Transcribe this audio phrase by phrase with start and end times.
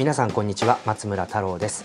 [0.00, 0.78] 皆さんこんにちは。
[0.86, 1.84] 松村太郎です。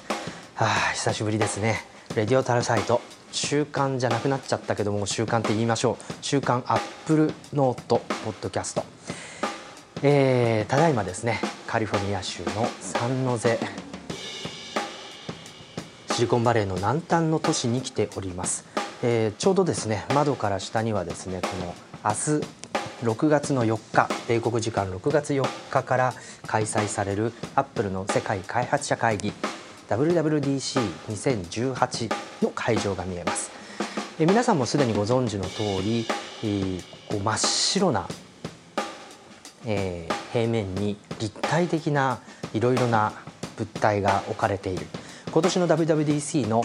[0.55, 1.81] はあ久しぶりですね。
[2.15, 3.01] レディオタルサイト。
[3.33, 6.13] 習慣じゃなくなっちゃったけども習慣って言いましょう。
[6.21, 8.85] 週刊アップルノートポッドキャスト、
[10.01, 11.41] えー、ただいまですね。
[11.67, 13.59] カリフォルニア州のサンノゼ。
[16.13, 18.63] シリコンバレーの南端の都市に来ております、
[19.03, 21.75] えー、ちょうどですね窓から下にはですねこの
[22.05, 22.64] 明日
[23.03, 26.13] 6月の4日米国時間6月4日から
[26.47, 29.33] 開催されるアップルの世界開発者会議
[29.89, 32.09] WWDC2018
[32.41, 33.51] の会場が見えます。
[34.17, 36.07] え皆さんもすでにご存知の通り、
[36.43, 36.79] え、
[37.09, 38.07] こう真っ白な、
[39.65, 42.19] え、平面に立体的な
[42.53, 43.11] いろいろな
[43.57, 44.87] 物体が置かれている。
[45.31, 46.63] 今年の WWDC の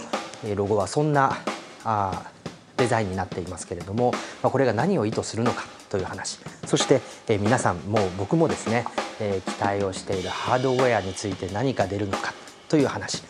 [0.55, 1.39] ロゴはそんな
[1.83, 2.31] あ
[2.77, 5.80] デザインになっていますけれども、まあ、これが何を意図するのか。
[5.91, 6.39] という話。
[6.65, 8.85] そして、え、皆さんもう僕もですね、
[9.19, 12.33] え、期待をしているハードウェアについて何か出るのか
[12.69, 13.23] という話。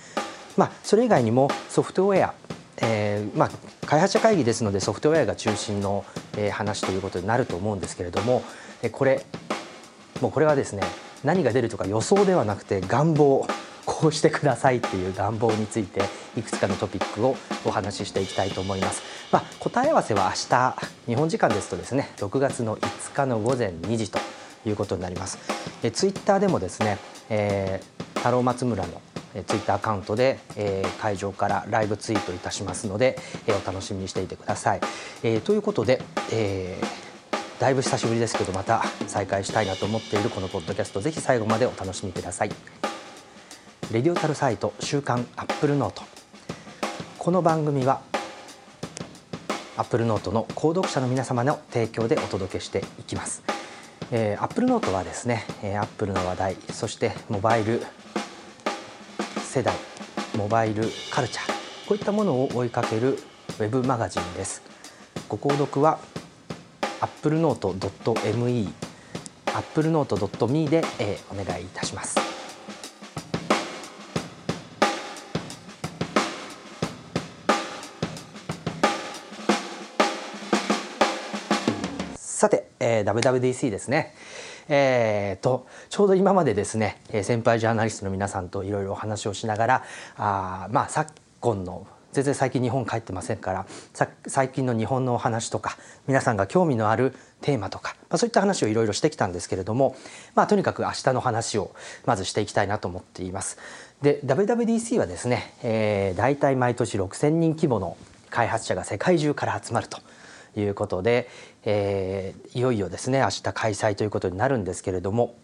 [0.56, 2.34] まあそれ以外にもソフトウェア
[2.84, 3.52] えーまあ、
[3.86, 6.04] 開発者会議ですのでソフトウェアが中心の、
[6.36, 8.44] えー、話ということになると思うんですけれども、
[8.82, 9.24] えこれ
[10.20, 10.82] もうこれはですね
[11.24, 13.48] 何が出るとか予想ではなくて願望。
[14.02, 16.02] こうしてくださいっていう願望について
[16.36, 19.04] いくつかのトピックをお話ししていきたいと思います。
[19.32, 24.18] まあ、答え合わせは明日日本時間ですとですね6月の5日の午前2時と
[24.66, 25.38] いうことになります。
[25.84, 26.98] えツイッターでもですね、
[27.30, 29.02] えー、太郎松村の
[29.46, 34.82] ツイッターアカウントで、えー、会場からライブツイートいたしますので、えー、お楽しみにしていてください。
[35.22, 42.81] えー、ということで、えー、だいぶ久しぶりですけどまた再開したいなと思っているこのポッドキャストぜひ最後までお楽しみください。
[43.92, 46.04] レディオタルサイト週刊アップルノート
[47.18, 48.00] この番組は
[49.76, 53.44] アップルノートの購読者の皆様の提供でお届けしていきます。
[54.10, 57.82] えー、アップルノートはですね、えー、アップルの話題そしてモバイル
[59.44, 59.76] 世代
[60.38, 63.20] モバイルカルチャーこういったものを追いかける
[63.60, 64.62] ウェブマガジンです。
[65.28, 66.00] ご購読は
[67.02, 68.70] applenote.me
[69.48, 72.31] applenote.me で、えー、お願いいたします。
[83.02, 84.14] えー、WWDC ですね。
[84.70, 89.84] えーと、ちょうど今までですね先輩ジャーナリストの皆さんといろいろお話をしながら
[90.16, 93.66] あまあ昨今の全然最近日本帰ってませんから
[94.28, 99.96] 最近の日本のお話とか皆さんが興味のあるテーマとか、まあ、そういった話をいろいろしてきたんですけれども、
[100.36, 101.74] まあ、とにかく明日の話を
[102.06, 103.58] まずしていきたいなと思っています。
[104.02, 107.98] で WWDC はですね、えー、大体毎年6,000人規模の
[108.30, 110.00] 開発者が世界中から集まると
[110.56, 111.30] いうことで、
[111.64, 115.36] えー、いよいよですね明日開催ということになるんですけれども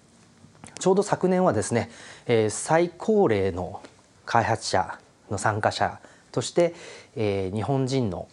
[0.80, 1.90] ちょうど昨年はですね、
[2.26, 3.82] えー、最高齢の
[4.26, 6.00] 開発者の参加者
[6.32, 6.76] として、
[7.16, 8.28] えー、日本人の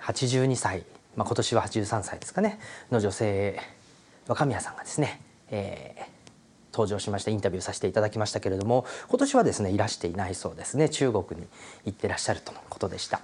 [0.00, 0.84] 82歳、
[1.16, 2.58] まあ、今年は83歳ですかね
[2.90, 3.58] の女性
[4.26, 6.02] 若宮さんがですね、えー、
[6.72, 11.46] 登場しましたインタビューさせていただきましたけれども今年はですねいらしていないそうですね中国に
[11.84, 13.20] 行ってらっしゃるとのことでした。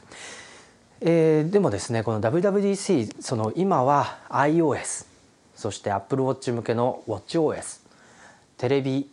[1.07, 5.05] えー、でもですねこの WWDC その今は iOS
[5.55, 7.81] そして AppleWatch 向けの WatchOS
[8.57, 9.11] テレビ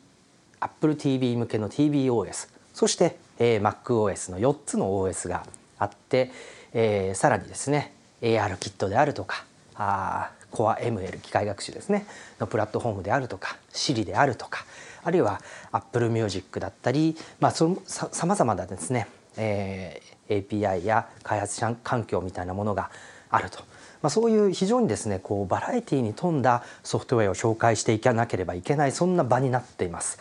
[0.61, 5.45] AppleTV 向けの TVOS そして、えー、MacOS の4つの OS が
[5.79, 6.31] あって、
[6.71, 7.91] えー、さらにですね
[8.21, 9.43] AR キットであるとか
[9.75, 12.05] あ CoreML 機械学習ですね
[12.39, 14.63] のプラットフォームであるとか Siri であるとか
[15.03, 15.41] あるいは
[15.73, 22.89] Apple Music だったり、まあ、そのさまざまなですね、えー、API や開発環境みたいなものが
[23.29, 23.59] あると、
[24.01, 30.19] まあ、そういう非常にですねこうバラエティに富んだソフトウェアを紹介していかなければいけないそんな場になっています。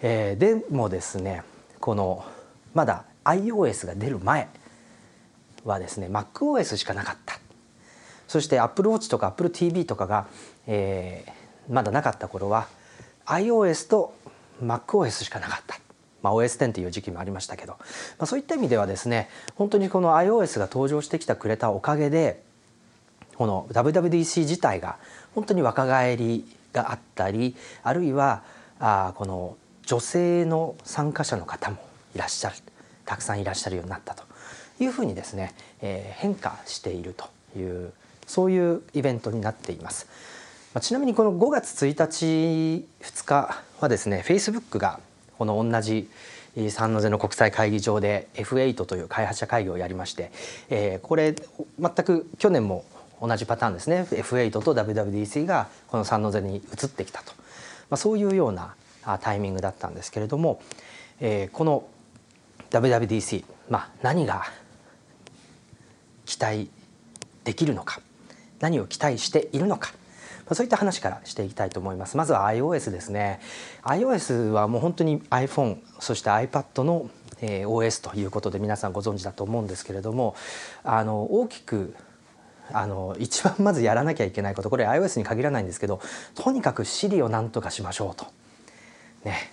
[0.00, 1.42] えー、でもですね
[1.80, 2.24] この
[2.74, 4.48] まだ iOS が出る前
[5.64, 7.38] はですね MacOS しかなかった。
[8.26, 10.26] そして AppleWatch とか AppleTV とかが、
[10.66, 12.68] えー、まだなかった頃は
[13.26, 14.14] iOS と
[14.62, 15.87] MacOS しかなかった。
[16.22, 22.42] まあ、OS10 という時期もありましたけど、まあ、そういった意味ではですね本当にこの iOS が登場してきてくれたおかげで
[23.36, 24.96] この WWDC 自体が
[25.34, 28.42] 本当に若返りがあったりあるいは
[28.80, 29.56] あこの
[29.86, 31.78] 女性の参加者の方も
[32.14, 32.56] いらっしゃる
[33.04, 34.24] たくさんいらっしゃるようになったと
[34.80, 37.28] いうふうにですね、えー、変化していると
[37.58, 37.92] いう
[38.26, 40.06] そういうイベントになっています。
[40.74, 45.00] まあ、ちなみにこの5月1日2日はですね Facebook が
[45.38, 46.08] この同じ
[46.70, 50.32] 三ノ瀬の国際会議場で F8 という開発者会議をやりまして、
[50.68, 51.34] えー、これ
[51.78, 52.84] 全く去年も
[53.20, 54.06] 同じパターンですね。
[54.10, 57.32] F8 と WWDC がこの三ノ瀬に移ってきたと、
[57.88, 58.74] まあ、そういうような
[59.20, 60.60] タイミングだったんですけれども、
[61.20, 61.84] えー、この
[62.70, 64.44] WWDC、まあ、何が
[66.26, 66.70] 期待
[67.44, 68.00] できるのか
[68.60, 69.92] 何を期待しているのか
[70.48, 72.16] まそういった話からしていきたいと思います。
[72.16, 73.40] まずは iOS ですね。
[73.84, 77.10] iOS はもう本当に iPhone そして iPad の
[77.40, 80.34] OS ということで皆さんご存知だと思うんですけれども
[80.82, 81.94] あの大きく
[82.72, 86.00] あの一番まずやらなきゃいけないことこれ iOS に限らないんですけど
[86.34, 88.26] とにかく Siri をなんとかしましょうと。
[89.24, 89.52] ね。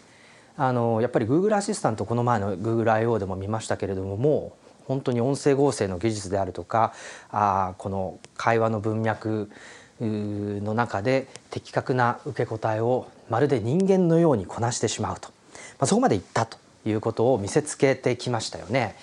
[0.58, 6.94] あのやっぱり Google アシスタントこの前の GoogleIO でも見ましたけれどももう本当に音声合成の技術であるとか
[7.30, 9.50] あこの会話の文脈
[10.02, 15.34] の中で的確な受け答えをまるで人間のようにこなしてしまうと、ま
[15.82, 18.96] あ、そこまでいったということを見せつけてきましたよね。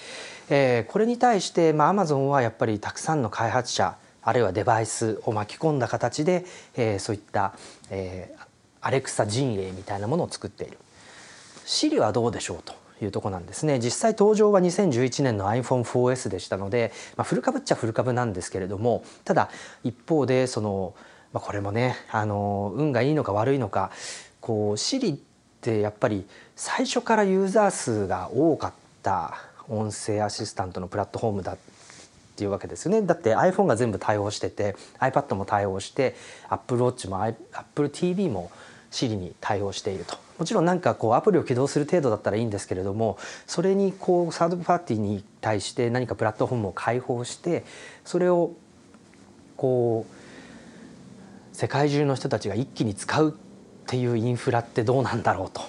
[0.49, 6.45] えー、これに対して、まあ、Amazon はやっぱりたくさんの開発者あるいはデバイスを巻き込んだ形で、
[6.77, 7.55] えー、そういった、
[7.91, 8.43] えー、
[8.81, 10.79] アレクサ陣営みたいなものを作っている。
[11.65, 13.79] Siri はどうでしょうというとこなんですね。
[13.79, 19.51] 実際登場は2011年の iPhone4S でしたので、まあ、古株っちゃ古株なんですけれどもただ
[19.85, 20.95] 一方でその、
[21.33, 23.91] まあ、これもねあの運がいいのか悪いのか
[24.41, 25.19] こう Siri っ
[25.61, 26.27] てやっぱり
[26.57, 28.73] 最初からユーザー数が多かっ
[29.03, 29.35] た
[29.69, 31.57] 音声アシスタントのプラットフォームだっ
[32.37, 33.03] ていうわけですよね。
[33.03, 36.17] だって iPhone が全部対応してて iPad も対応して
[36.49, 37.21] AppleWatch も
[37.75, 38.51] AppleTV も
[38.91, 40.17] Siri に対応していると。
[40.43, 43.17] もちろんなんかこうアプリを起動する程度だったらいいんですけれども
[43.47, 47.65] それにこうサードパーティーに対して何かプラットフォームを開放して
[48.05, 48.51] それを
[49.57, 53.33] こう世界中の人たちが一気に使うっ
[53.87, 55.63] ていうインフラってどうなんだろうと。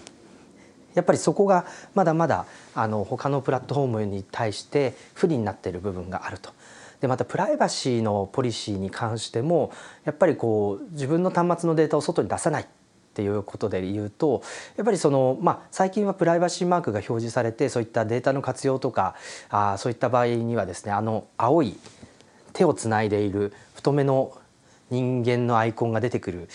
[0.95, 6.49] やっぱりそこがまだまだあの他のプラットフォームに対して不利になっている部分があると。
[6.99, 9.71] でまたプライバシーのポリシーに関しても
[10.03, 12.67] やっぱりこう自分の端末のデータを外に出さない
[13.13, 14.41] っていうことで言うと
[14.75, 19.13] やっぱりその、まあ、最近はプライバシーマークが表示されてそういったデータの活用とか
[19.49, 21.77] あそういった場合にはですねあの青い
[22.53, 24.35] 手をつないでいる太めの
[24.93, 26.49] 人間のアイコンが出てくる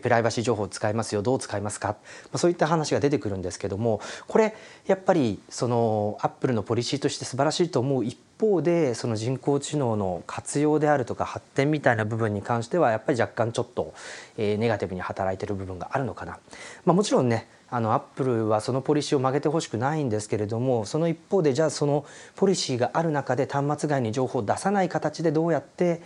[0.00, 1.96] プライバシー情報を使いますよどう使いますか、
[2.34, 4.54] そういった話が出てくるんですけどもこれ
[4.86, 13.94] やっぱりそのアップルのポリシーとして素晴らしいと思う一方でその人工知能の活用であるとか発展みたいな部分に関してはやっぱり若干ちょっと、
[14.36, 16.38] ネガティブに働いてる部分があるのかな。
[16.84, 22.04] まあ、もちろんねあのアップルはそのポリシーを曲げてほしくないんですけれどもその一方でじゃあその
[22.36, 26.02] ポリシーがある中で端末外に情報を出さない形でどうやって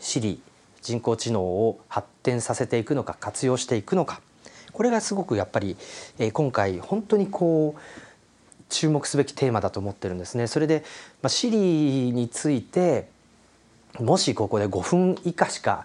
[0.00, 0.40] Siri
[0.82, 4.20] 人工知能を発展させていくのか活用していくのか
[4.72, 5.76] これがすごくやっぱり、
[6.32, 7.80] 今回本当にこう
[8.68, 10.46] 注目すべきテーマだと思ってるんですね。
[10.46, 10.84] それで、
[11.22, 13.08] まあ、シリについて
[13.98, 15.84] もしここで5分以下しか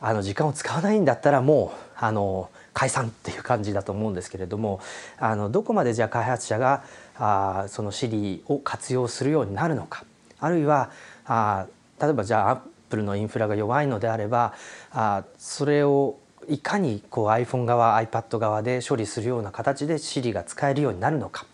[0.00, 4.80] あの時間を使わないんだったらもうあの解散っていう感じだと思うんですけれども
[5.18, 6.84] あのどこまでじゃあ開発者が
[7.16, 10.04] あそのシリを活用するようになるのか
[10.38, 10.90] あるいは
[11.24, 11.66] あ
[12.00, 14.54] 例えばじゃあップルのインフラが弱いのであれば
[14.90, 16.18] あそれを
[16.48, 21.46] いかにこう iPhone 側 iPad 側で処理するような形で Siri が使えるようになるのか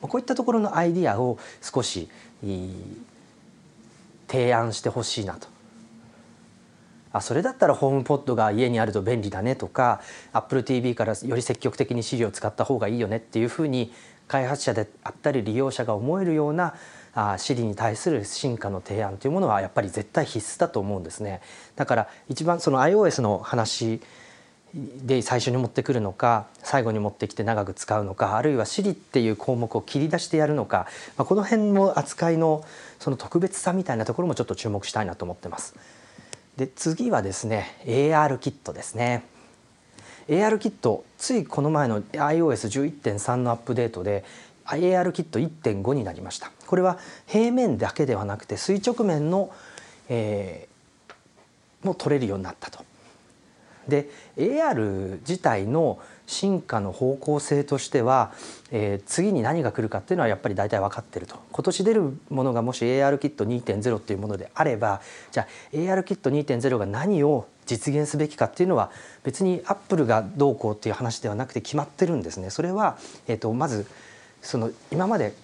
[0.00, 2.08] こういったところのアイディアを少し
[4.28, 5.48] 提案してほしいなと。
[7.12, 10.02] あそれだったらホームポッドが家にあると便利だねとか
[10.34, 13.90] AppleTV からより積極的に Siri を使った方がいいよねっていうふうに
[14.28, 16.74] 開発者であったり利用者が思えるような
[17.16, 21.40] あ Siri に対する進化の提案というものはやっぱり絶対必須だと思うんですね。
[21.74, 24.02] だから一番その iOS の話
[24.74, 32.62] で最初に持ってくるのか最後に持ってきて長く使うのかあるいは Siri っていう項目を切り出してやるのか、まあ、この辺の扱いの
[32.98, 35.74] その特別さみたいなところもちょっと注目したいなと思ってます。
[36.58, 39.24] で次はですね AR キットですね。
[40.28, 44.24] AR キットついこの前の iOS11.3 のアップデートで
[44.74, 49.50] AR キット1.5になりましたこれは平面だけではなくて垂直面の、
[50.08, 52.84] えー、も取れるようになったと。
[53.88, 58.32] で AR 自体の進化の方向性としては、
[58.72, 68.90] えー、次に何が来るかっていうのはやっぱり大体分かってると今年出るものがもし AR キット2.0っていうものであればじゃあ AR キット2.0が何を実現すべきかっていうのは
[69.22, 72.50] 別にアップルがどうこうっていう話ではなくて決まってるんですね。
[72.50, 72.96] それは、
[73.28, 73.86] えーとまず
[74.46, 75.34] その今まで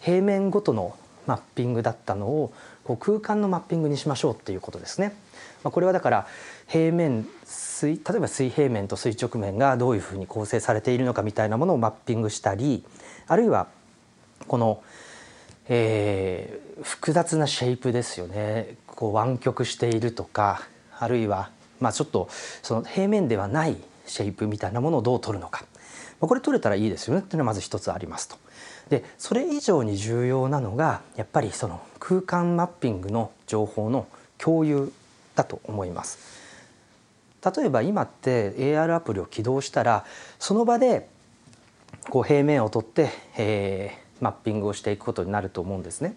[0.00, 0.96] 平面ごとの
[1.26, 2.52] マッピングだったのを
[2.84, 5.14] こう空間のマッピングにしましょうっていうことですね。
[5.62, 6.26] まあ、これはだから
[6.66, 12.84] 平面水例えば水平面と垂直面がどういうふうに構成されているのかみたいなものをマッピングしたり
[13.26, 13.68] あるいは
[14.46, 14.82] この、
[15.68, 20.62] えー、複雑なシェイプですよねこう湾曲しているとか
[20.98, 21.50] あるいは
[21.80, 22.28] まあ、ちょっと
[22.62, 25.64] その平面ではないシェイプみたいなものをどう取るのか、
[26.20, 28.36] まあ、これ取れたらいいですよねっていうのはまず一つありますと。
[28.90, 34.06] でそれ以上に重要なのがやっぱりその空間マッピングの情報の
[34.38, 34.92] 共有
[35.34, 36.38] だと思います。
[37.56, 40.04] 例えば今って AR アプリを起動したら
[40.38, 41.08] その場で
[42.10, 46.16] こう平面を取って、えー、マッピングをしていくことになると思うんですね。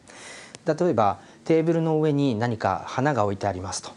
[0.65, 3.91] 例えばテーブルの上に何か花が置いてありますと。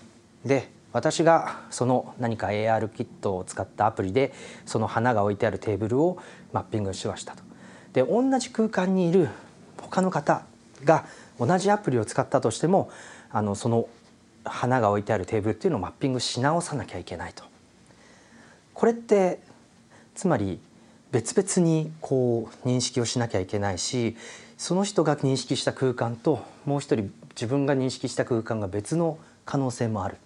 [0.44, 4.32] で私がその何か AR キットを使ったアプリで
[4.64, 6.18] その花が置いてあるテーブルを
[6.52, 7.53] マッピングしましたと。
[7.94, 9.28] で同じ空間にいる
[9.80, 10.44] 他の方
[10.84, 11.06] が
[11.38, 12.90] 同じアプリを使ったとしても
[13.30, 13.88] あのその
[14.44, 17.44] 花が置いてあるテーブルっていうのをマッピングし直さなきゃいけないと。
[18.74, 19.40] これって
[20.14, 20.60] つまり
[21.12, 24.16] 別々にこう認識をしなきゃいけないし
[24.58, 30.16] その人が認識した空間ともう一人自分が認識した空間が別の可能性もある、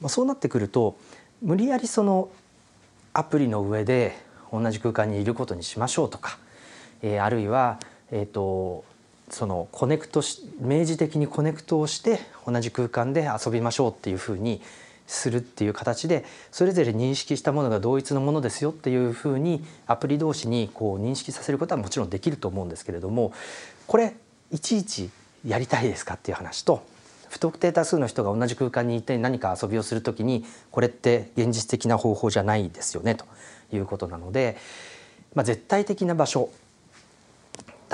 [0.00, 0.96] まあ、そうなってくると
[1.42, 2.28] 無理やりその
[3.12, 4.16] アプリの上で
[4.52, 6.38] 同じ空間にいることにしましょうとか、
[7.04, 7.78] えー、あるいは、
[8.10, 8.82] えーと、
[9.28, 14.62] そのコネクトし明示的にコネクトをして同じ空間で遊びましょうっていうふうに
[15.06, 23.34] するっていう形でそれぞれ認識したものが同一のものですよっていうふうにアプリ同士にこう認識させることはもちろんできると思うんですけれども
[23.86, 24.14] これ
[24.50, 25.10] いちいち
[25.46, 26.82] やりたいですかっていう話と
[27.28, 33.26] 不特定多数の人が同じ空間にいて何か遊びをする時にこれって現実的な方法じゃないですよねと
[33.74, 34.56] いうことなので、
[35.34, 36.48] まあ、絶対的な場所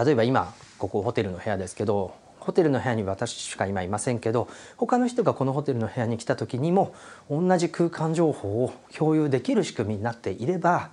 [0.03, 6.95] 例えば今ここホテルの部屋ですけどホテルの部屋に私しか今いませんけど他の人がこのホテルの部屋に来た時にも
[7.29, 10.91] 同じ空間情報を共有できる仕組みになっていれば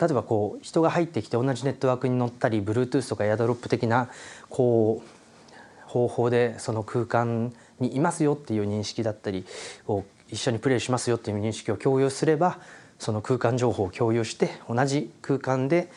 [0.00, 4.08] 例えばこう人が入ってきて同じネットワークに乗ったり Bluetooth とかエアドロップ的な
[4.48, 9.44] こう方法でその空間にいますよっていう認識だったり
[9.86, 12.58] を一緒にプレイしますよっていう認識を共有すれば
[12.98, 15.90] その空間情報を共有して同じ空間で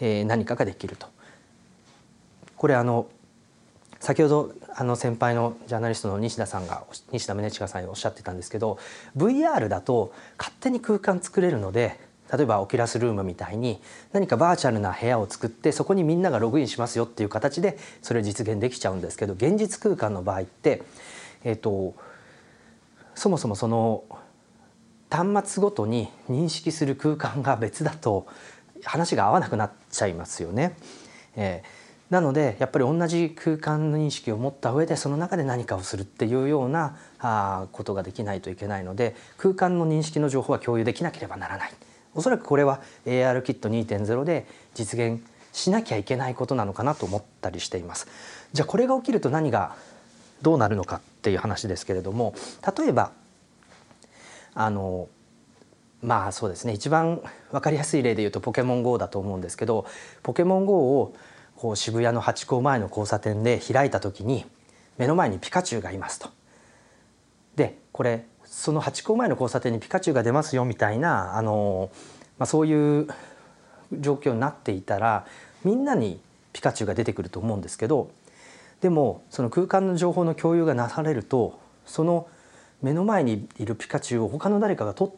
[0.00, 1.06] 何かができると。
[2.56, 3.08] これあの
[3.98, 8.78] 先ほどあの先輩のジャーナリストの西田さんが西田宗近さんがおっしゃってたんですけど
[9.16, 12.00] VR だと勝手に空間作れるので
[12.32, 13.80] 例えばオキュラスルームみたいに
[14.12, 20.82] 何かバーチャルな部屋を作ってそこにみんながログインしますよっていう形でそれを実現できちゃうんですけど現実空間の場合って、
[21.44, 21.94] えーと、
[23.14, 24.04] そもそもその
[25.10, 28.26] 端末ごとに認識する空間が別だと
[28.84, 30.74] 話が合わなくなっちゃいますよね。
[31.36, 41.72] えーなのでやっぱり同じ空間の認識を持った上でその中で何かをするっていうようなあことができないといけないので空間の認識の情報は共有できなければならない
[42.14, 45.24] おそらくこれは AR キット2.0で実現
[45.54, 48.06] しなきゃいけないことなのかなと思ったりしています
[48.52, 49.74] じゃあこれが起きると何が
[50.42, 52.34] どうなるのかっていう話ですけれども
[52.76, 53.12] 例えば
[54.52, 55.08] あの
[56.02, 59.86] まあそうですね一番分かりやすい例で言うとポケモン GO だと思うんですけど
[60.22, 61.14] ポケモン GO を
[61.56, 64.44] こう渋谷のハチ公前の交差点で開いた時に
[64.98, 66.28] 目の前にピカチュウがいますと。
[67.54, 71.90] でこれそのハチ公前の交差点にピカチュウが出ますよみたいなあの、
[72.38, 73.08] まあ、そういう
[73.92, 75.26] 状況になっていたら
[75.64, 76.20] みんなに
[76.52, 78.10] ピカチュウが出てくると思うんですけど
[78.80, 82.26] でもその空間の情報の共有がなされるとその
[82.82, 85.14] 目の前にいるピカチュウを他の誰かが取っ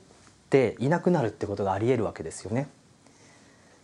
[0.51, 2.69] ていなくなるってことがありえるわけですよね。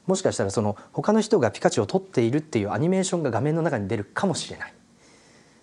[0.06, 4.74] もしかしたらその他の人がピカチュウを撮っているっていうアニメーションが画面の中に出るかもしれない。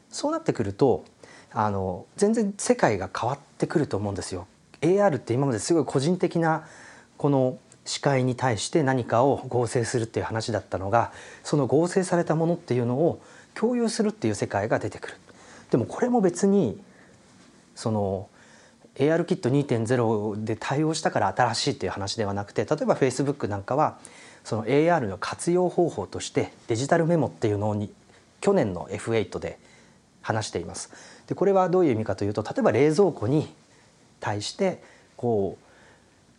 [0.09, 1.03] そうなってくると
[1.51, 4.47] あの全然世界が変わってくると思うんですよ。
[4.81, 6.67] AR って今まですごい個人的な
[7.17, 11.11] この視界に対して何かを合成するっていう話だったのが
[11.43, 13.21] その合成されたものっていうのを
[13.55, 15.17] 共有するっていう世界が出てくる。
[15.71, 16.79] でもこれも別に
[17.75, 18.29] その
[18.97, 23.97] AR キット2.0で対応したから新しいっていう話ではなくて例えば Facebook なんかは
[24.43, 27.91] その AR の活用方法としてデジタルメモっていうのに
[28.41, 29.59] 去年の F8 で
[30.21, 30.91] 話しています。
[31.27, 33.47] でこれはどういう意味かというと例えば冷蔵庫に
[34.19, 34.81] 対して
[35.15, 35.67] こう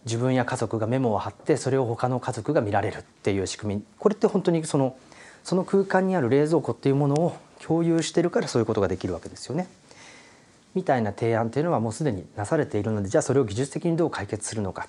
[0.05, 4.97] 自分や家族がメモを貼ってそれを他の家族が見られるっていう仕組みこれって本当にその
[5.45, 9.69] その空間にある冷蔵庫っていうものを共有してるからそういうことができるわけですよね。
[10.75, 14.87] みたいな提案っていうのはもうすでになされているのでじゃあそれを技術的にどう解決するのか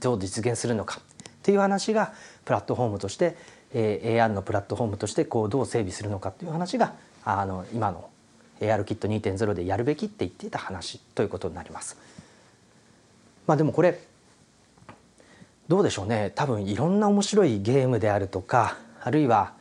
[0.00, 2.12] どう実現するのかっていう話が
[2.44, 3.36] プラットフォームとして、
[3.72, 6.94] えー、AR のプラットフォームとしてこうどう整備するのかっていう話が
[7.24, 8.10] あの今の
[8.60, 11.96] AR キット2.0でやるべきって言っていた話ということになります。
[13.46, 13.98] まあ、でもこれ
[15.66, 19.54] どうでしょうね多分いろんな面白いゲームであるとかあるいは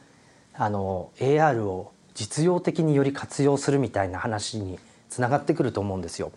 [0.53, 4.77] あの AR を実用的により活用するみたいな話に
[5.09, 6.31] つながってくると思うんですよ。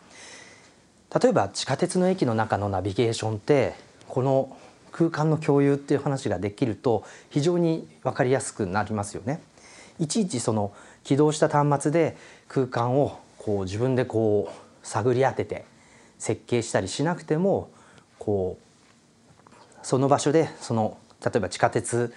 [1.20, 3.74] 例えば地下鉄の駅の中のナビゲーションって
[4.08, 4.56] この
[4.92, 9.42] 空間の共有っていう話ができると非常に分かりやすくなりますよね。
[9.98, 10.72] いちいちその
[11.04, 12.16] 起動した端末で
[12.48, 15.64] 空間をこう自分でこう探り当てて
[16.18, 17.70] 設計したりしなくても
[18.18, 19.52] こう
[19.82, 22.14] その場所でその例えば地下鉄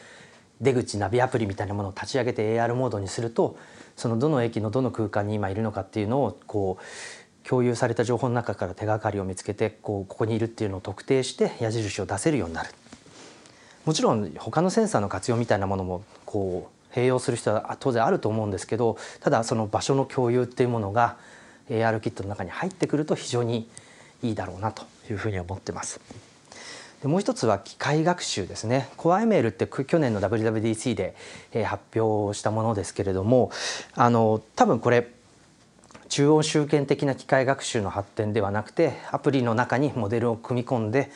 [0.62, 3.58] 出口ナビアプリみたいなものを立ち上げて AR モードにすると
[3.96, 12.70] そのどの駅のどの空間に今いるのかっていうのをこう共有された情報の中から手がかりを見つけてこうここにいるっていうのを特定して矢印を出せるようになる。
[13.86, 21.18] もちろん他のセンサーの活用みたいなものもこう併用する人は当然あると思うんですけどただその場所の共有っていうものが
[21.70, 23.70] AR キットの中に入ってくると非常に
[24.24, 26.00] いいだろうなというふうに思ってます。
[27.02, 28.90] でもう一つは機械学習ですね。
[28.98, 31.16] コア ML って去年の WWDC で
[31.66, 33.52] 発表したものですけれども
[33.96, 35.08] あの多分これ
[36.10, 41.12] 中央集権的な機械学習の発展ではなくてアプリの中にモデルを組み込んで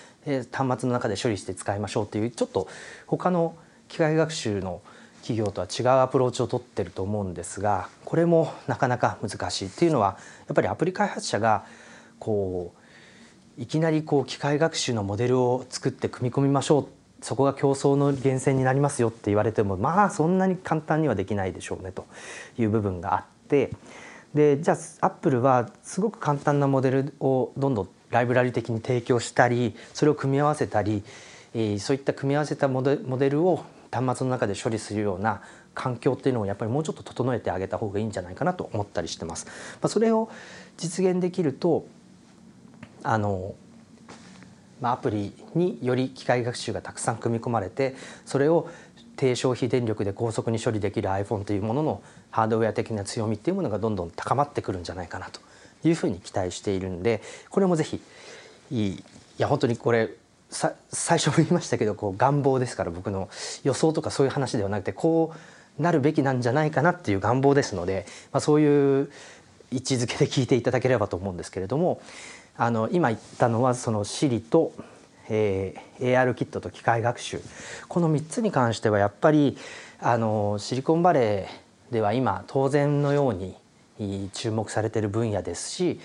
[0.52, 2.68] 端末の中で処理して使いましょうというちょっと
[3.08, 3.56] 他の
[3.88, 4.82] 機械学習の
[5.22, 10.18] 企業とは違うアプローチを取ってると思うんですがこれもなかなか難しいっていうのは
[10.48, 11.66] やっぱりアプリ開発者が
[12.20, 12.79] こう
[13.60, 16.88] いきなりこう機械学習のモデルを作って組み込みましょう
[17.22, 22.06] そこが競争の源泉になりますよって言われてもまあそんなに簡単にはできないでしょうねと
[22.58, 23.72] いう部分があって
[24.34, 31.04] でじゃあアップルはすごく簡単なモデルをどんどんライブラリ的に提供したりそれを組み合わせたり、
[31.54, 35.42] え、そういった組み合わせたモデルを端末の中で処理するような
[35.76, 39.48] 環境っていうのをやっぱりもうちょっと整えてあげた方がいいんじゃないかなと思ったりしてます。
[39.82, 40.30] ま、それを
[40.78, 41.86] 実現できると
[43.04, 43.56] あの、
[44.82, 48.70] まあ、アプリにより機械学習がたくさん組み込まれてそれを
[49.16, 52.02] 低消費電力で高速に処理できる iPhone というものの
[52.32, 55.42] ハードウェア的な強みっていうものがどんどん高まってくるんじゃないかなと
[55.84, 58.02] いうふうに期待しているんでこれもぜひ
[58.72, 59.04] いい
[59.38, 60.10] や本当にこれ
[60.50, 60.74] 最
[61.18, 63.30] 初も言いましたけどこう願望ですから僕の
[63.64, 65.34] 予想とかそういう話ではなくてこ
[65.80, 69.12] うなるべきなんじゃないかなっていう願望ですので、まあ、そういう
[69.72, 72.02] 位置づけで聞いていただければと思うんですけれども
[72.62, 74.74] あの今言ったのはその Siri と、
[75.30, 77.40] えー、AR キットと機械学習。
[77.88, 79.58] この3つに関してはやっぱり
[80.02, 86.02] あのシリコンバレーでは今当然のように注目されている分野ですし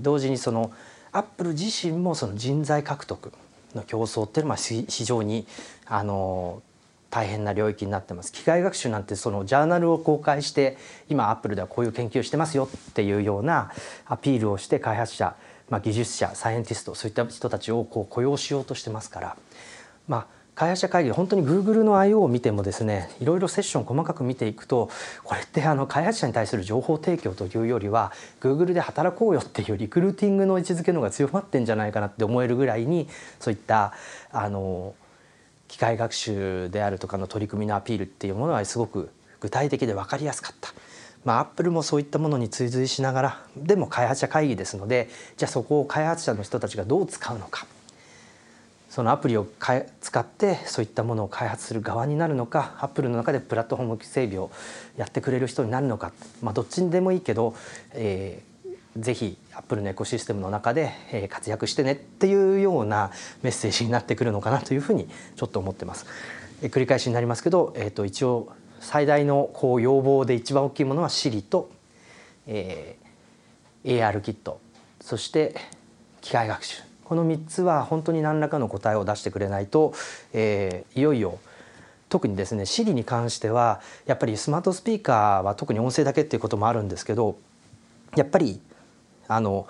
[0.00, 0.72] 同時にその
[1.12, 3.30] アップル自身もその人材獲得
[3.74, 5.46] の競争っていうのは非常に
[5.84, 6.62] あの
[7.10, 8.32] 大変な領域になってます。
[8.32, 10.78] 機械学習なんてそのジャーナルを公開して
[11.10, 13.70] 今アップルではこういう研究をしてますよっていうような
[14.06, 15.34] アピールをして開発者、
[15.70, 19.36] まあ、技術者サイエンティストそういった人たちをこう雇用しようとしてますから
[20.06, 22.20] まあ開発者会議本当に Google の I.O.
[22.20, 24.90] を見てもですねいろいろセッション細かく見ていくと
[25.22, 33.92] これってあの開発者に対する情報提供というよりは Google で働こうよっていうリクルーティングの位置づけの方が強まってんじゃないかなって思えるぐらいにそういった
[34.32, 34.96] あの
[35.68, 40.72] 機械学習であるとかの取り組みのアピールっていうものはすごく具体的で分かりやすかった。
[41.24, 47.66] まあ、アップルもそういったものに追随しながらでも開発者会議ですのでじゃあそこを開発者の人たちがどう使うのか
[48.88, 49.46] そのアプリを
[50.00, 54.50] 使ってそういったものを開発する側になるのかアップルの中でプラットフォーム整備を
[54.96, 57.54] やってくれる人になるのか、まあ、どっちにでもいいけど、
[57.92, 63.10] えー、ぜひアップルのエコシステムの中で、えー、活躍してねっていうような
[63.42, 66.06] メッセージになってくるのかなというふうにちょっと思ってます。
[66.62, 71.70] え、繰り返しになりますけど、えー、と一応最大のこう要望で一番大きいものは Siri と、
[72.46, 74.60] えー、AR キット。
[75.00, 75.54] そして
[76.20, 76.82] 機械学習。
[77.04, 79.94] この3つは本当に何らかの答えを出してくれないと、
[80.34, 81.38] えー、いよいよ
[82.10, 87.38] 特にですね Siri に関してはやっぱりスマートスピーカーは特に音声だけっていうこともあるんですけど
[88.14, 88.60] やっぱり
[89.26, 89.66] あの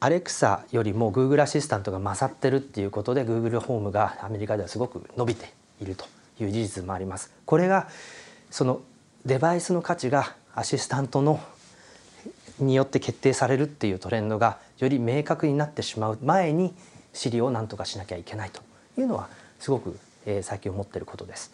[0.00, 6.04] アレクサよりも Google アシスタントが勝ってるっていうことで Google ホームがアメリカではすごく伸びていると。
[6.40, 7.32] いう事実もあります。
[7.44, 7.88] これが
[8.50, 8.80] その
[9.24, 11.40] デバイスの価値がアシスタントの
[12.58, 16.72] によって決定されるっていうトレンドがより明確になってしまう前に
[17.12, 18.62] Siri を何とかしなきゃいけないと
[18.98, 21.52] いうのはすごく、えー、最近思っていることです。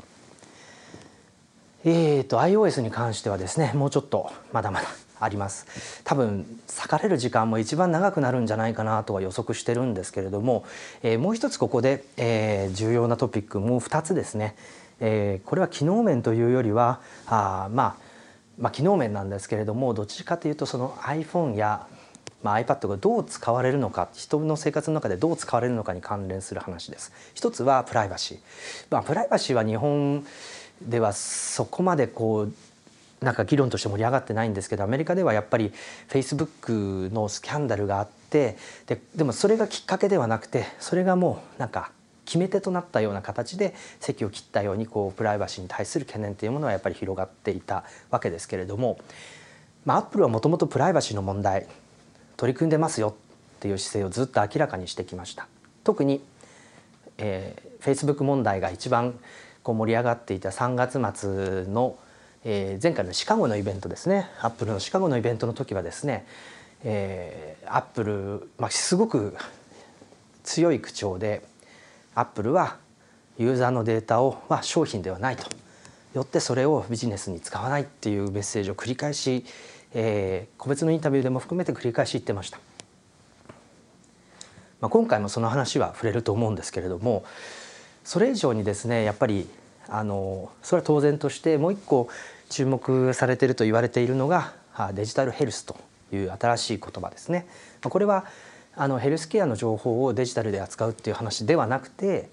[1.85, 4.89] えーと iOS に関してはですねもうちょっとまだまだ
[5.21, 5.67] あります。
[6.05, 10.65] 多分裂かれる時間も一番長くなるんじゃないかなとは予測してるんですけれども、
[11.03, 14.57] えー、もう一つここで、えー、重要なトピックもう2つですね、
[15.01, 18.11] えー、これは機能面というよりはあまあ
[18.61, 21.87] まあ、機能面なんですけれどもどっちかというとその iPhone や、
[22.43, 27.11] まあ、iPad がどう使われるのか人の生活の中でどう使われるのかに関連する話です。
[27.33, 28.39] 一つはプライバシー、
[28.91, 30.27] まあ、プライバシーは日本
[30.83, 32.53] ではそこまでこう
[33.21, 35.73] なんか議論として盛り上がってないんですけどアメリカではやっぱり
[36.09, 38.57] フェイスブックのスキャンダルがあって
[38.87, 41.93] ででもそれがきっかけではなくてそれがもうなんか
[42.25, 49.01] 決め手となったような形で席を切ったようにこうプライバシーに対する懸念というものはやっぱり広がっていたわけですけれども、
[49.85, 51.67] まあ、アップルはもともとプライバシーの問題
[52.37, 53.17] 取り組んでますよ
[53.57, 55.49] っていう姿勢をずっと明らかにしてきました。
[55.83, 56.23] 特に、
[57.19, 59.19] えー、Facebook 問題が一番
[59.65, 61.99] こう盛り上がっていた3月末の、
[62.45, 66.27] えー、前回のシカゴのイベントですねアップルのシカゴのイベントの時はですね、
[66.85, 69.37] えー、アップル、まあ、すごく
[70.43, 71.43] 強い口調で
[72.15, 72.79] アップルは
[73.39, 75.45] ユーザーのデータを、まあ、商品ではないと
[76.15, 79.45] よってそれをビジネスに使わないっていうメッセージを繰り返し、
[79.93, 82.59] えー、個別のインタビューでも含めて繰り返し言ってました。
[84.81, 87.23] まあ、今回もその話は触れると思うんですけれども
[88.03, 89.47] それ以上にですねやっぱり
[89.91, 92.09] あのそれは当然としてもう一個
[92.49, 94.53] 注目されていると言われているのが
[94.95, 95.77] デジタルヘルスと
[96.13, 97.47] いう新しい言葉ですね。
[97.83, 98.25] これは
[98.77, 102.31] あのヘルスケアの情報をデジタルで扱うっていう話ではなくて、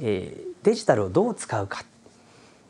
[0.00, 1.86] えー、デジタルをどう使うかっ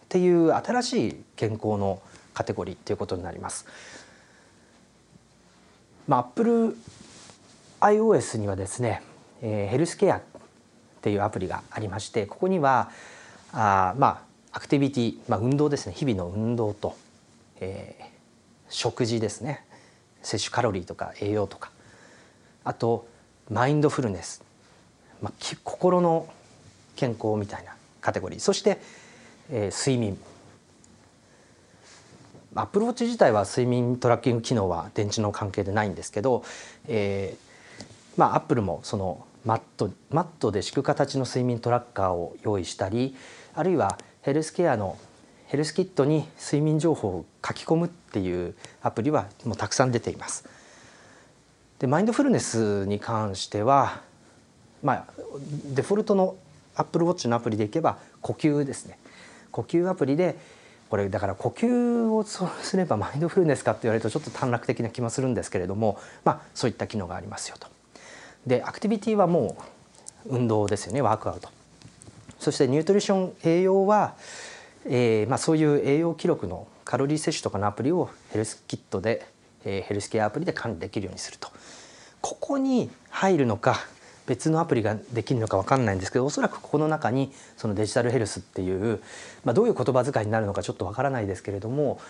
[0.09, 2.01] ていう新しい健康の
[2.35, 3.67] カテゴリーっていうことになります。
[6.07, 6.77] まあ、Apple
[7.81, 9.03] iOS にはですね、
[9.43, 10.23] えー、ヘルスケアっ
[11.03, 12.91] ていうアプリがありましてここには
[13.53, 15.93] あまあアクティビティ、まあ、運動ですね。
[15.95, 16.97] 日々の運動と、
[17.61, 18.05] えー、
[18.69, 19.65] 食事ですね。
[20.23, 21.71] 摂取カロリーとか栄養とか。
[22.65, 23.07] あと
[23.51, 24.43] マインドフルネス、
[25.23, 25.33] まあ、
[25.65, 26.29] 心の
[26.97, 28.41] 健康みたいなカテゴリー。
[28.41, 28.81] そして、
[29.51, 30.19] えー、睡眠。
[32.55, 36.43] アプローチ自体は睡眠トラッキング機能は電池の関係でないんですけど、
[36.89, 43.17] えー、まあアップルもそのマットマットで敷く形の睡眠トラッカーを用意したり
[43.55, 44.99] あるいはヘルスケアの
[45.47, 50.47] ヘルスキットに睡眠情報を書き込むっていうアプリはもうたくさん出ています。
[51.79, 54.03] でマインドフルネスに関しては、
[54.83, 55.07] まあ、
[55.73, 56.37] デフォルトの
[56.75, 58.99] Apple Watch のアプリでいけば呼吸ですね
[59.53, 60.37] 呼吸アプリで
[60.91, 67.78] これだから呼吸をすればマインドフルネスかって言われるとちょっと短絡的な気もするんですけれども、まあ、そういった機能がありますよと。
[68.47, 69.57] でアクティビティはも
[70.27, 71.49] う運動ですよねワークアウト。
[72.39, 74.15] そしてニュートリション栄養は、
[74.87, 79.27] えーまあ、そういう栄養記録のカロリー摂取とかのアプリをヘルスキットで、
[79.65, 81.49] えー、ヘルスケアアプリで管理できるようにすると。
[82.21, 83.81] ここに入るのか
[84.27, 89.01] 別のアプリができるのか分かんないんですけどおそらくここの中にそのデジタルヘルスっていう、
[89.45, 92.01] まあ、どういう言葉遣いになるのかちょっと分からないですけれども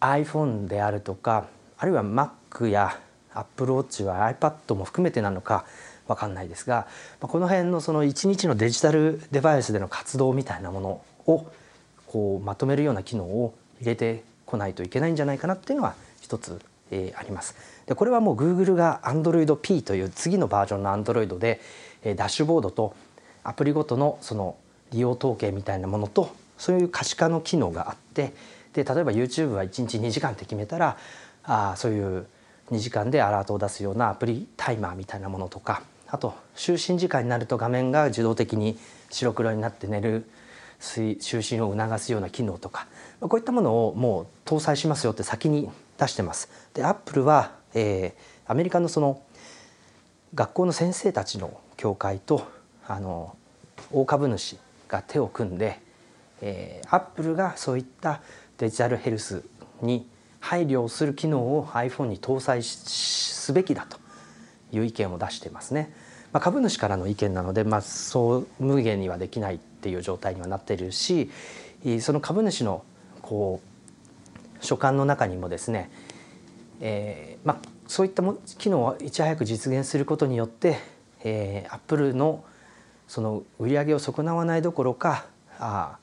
[0.00, 1.46] iPhone であるとか
[1.78, 2.98] あるいは Mac や
[3.34, 5.64] AppleWatch は iPad も含めてなのか
[6.08, 6.86] 分かんないですが
[7.20, 11.46] この辺のその1日のデジタルデバイスでの活動みたいなものを
[12.06, 17.54] こうまとめるような機能を入れてこないといけないんじゃないかなっていうのは一つ、えー、あります。
[17.86, 21.60] でこれはもう Google が Android P という次のバージョンの Android で
[22.16, 22.94] ダッシュボードと
[23.44, 24.56] アプリごとのその
[24.92, 28.34] 利用統計みたいなものとそういう可視化の機能があって
[28.74, 30.96] で例えば YouTube は1日2時間って決めたら
[31.44, 32.26] あそういう
[32.72, 38.78] 2時間でアラートを出すようなアプリタイマーみたいなものとかあと就寝時間になると画面が自動的に
[39.10, 40.28] 白黒になって寝る
[40.80, 42.88] 就寝を促すような機能とか
[43.20, 46.48] こういったものをもう搭載しますよって先に出してます。
[46.74, 49.22] でアップルはえー、アメリカのその
[50.34, 52.46] 学校の先生たちの協会と
[52.86, 53.36] あの
[53.90, 54.58] 大株主
[54.88, 55.80] が手を組んで、
[56.40, 58.20] えー、アップルがそういった
[58.58, 59.42] デジタルヘルス
[59.80, 60.06] に
[60.42, 63.98] 配慮をする機能を iPhone に搭載すべきだと
[64.72, 65.94] いう意見を出していますね。
[66.32, 71.30] まあ、株主からの意見なので、まあ、そう無限にはできないっていう状態にはなってるし
[72.00, 72.84] その株主の
[73.20, 73.60] こ
[74.60, 75.90] う所管の中にもですね
[76.84, 80.78] えーまあ、そういったも機能をいち早く実現することによって、
[81.22, 82.44] えー、アップルの
[83.06, 85.26] その売り上げを損なわないどころか
[85.58, 85.98] あ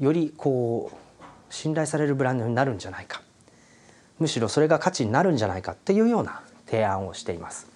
[0.00, 0.96] よりこう
[1.52, 3.20] 信頼されるブランドになるんじゃないか。
[4.18, 7.68] むしろそれが価値になるんじゃないかっていうような提案をしています。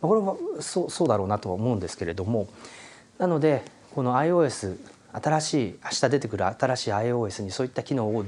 [0.00, 2.48] これはそうそうだろうなとは思うんですけれども。
[3.18, 3.62] なので
[3.94, 4.78] この iOS
[5.12, 8.24] 新しい明日出てくる新しい iOS にそういった機能を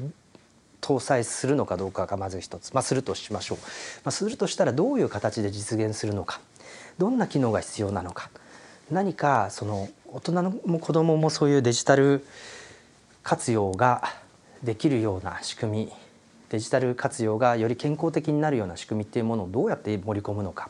[0.82, 3.58] 搭載するのかどうかがまず一つ、まあ、するとしましょう、
[4.04, 6.40] まあ、するとしたらどういう形で実現するのか。
[6.98, 8.28] どんな機能が必要なのか。
[8.90, 12.26] 何かその大人も子どももそういうデジタル
[13.22, 14.21] 活用が
[14.62, 15.92] できるような仕組み
[16.50, 20.68] デジタル活用がより健康的になるような仕組みっていうものをどうやって盛り込むのか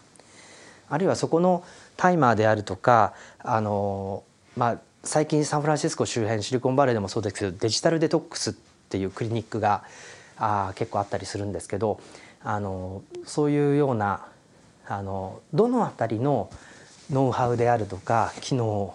[0.89, 1.65] あるいはそこの
[1.97, 4.23] タイマーであるとかあの、
[4.57, 8.55] まあ、最近サンフランシスコ周辺シリコンバレーでもそうですけどデジタルデトックスっ
[8.89, 9.83] ていうクリニックが
[10.37, 12.01] あ結構あったりするんですけど
[12.45, 14.27] あのそういうような
[14.87, 16.51] あのどの辺りの
[17.11, 18.95] ノウハウであるとか機能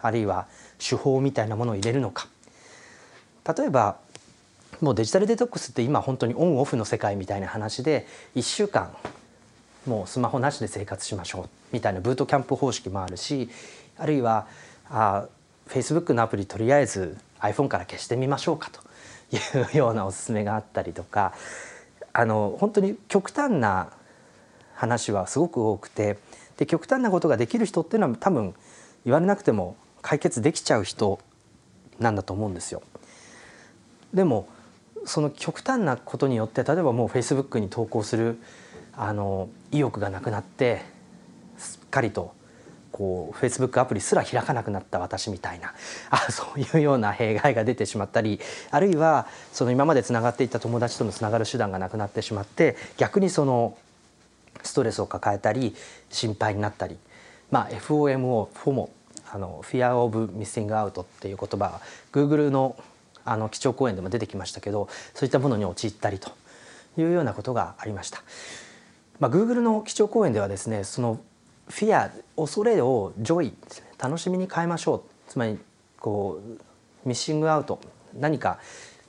[0.00, 0.46] あるいは
[0.78, 2.28] 手法みたいなものを入れるのか。
[3.56, 3.96] 例えば
[4.82, 8.92] もうデジタルデトックスって今本当にオンオフの世界みたいな話で1週間
[9.86, 13.48] もうスマホなしで生活しましょうみたいなブートキャンプ方式もあるし
[13.96, 14.48] あるいは
[14.90, 15.26] あ
[15.68, 18.80] Facebook のアプリとりあえず iPhone から消してみましょうかと
[19.36, 19.38] い
[19.74, 21.32] うようなおすすめがあったりとか
[22.12, 23.90] あの本当に極端な
[24.74, 26.18] 話はすごく多くて
[26.56, 28.52] で極端なことができる人っていうのは多分
[29.04, 31.20] 言われなくても解決できちゃう人
[32.00, 32.82] なんだと思うんですよ。
[34.12, 34.48] でも
[35.04, 38.38] その極端なことによって例えばもう Facebook に投稿する
[38.94, 40.82] あの意欲がなくなって
[41.56, 42.34] すっかりと
[42.92, 45.72] こう Facebook アプリすら開かなくなった私みたいな
[46.10, 48.38] あそういうような弊害が出てしまったり
[48.70, 53.76] あるいはその今までつながっていた友達とのつながる手段がなくなってしまって逆にその
[54.62, 55.74] ストレスを抱えたり
[56.10, 56.96] 心配になったり、
[57.50, 58.90] まあ、FOMO フォモ
[59.32, 61.80] あの Fear of Missing Out っていう言葉は
[62.12, 62.76] Google の
[63.24, 66.30] あの基調講演でも出てきましたけどそういったものに陥ったりと
[66.96, 68.22] いうようなことがありました。
[69.20, 71.20] まあ、Google の基調講演ではですねその
[71.68, 73.54] フィア恐れをジョイ
[73.98, 75.58] 楽しみに変えましょうつまり
[76.00, 76.40] こ
[77.04, 77.78] う missing out
[78.18, 78.58] 何か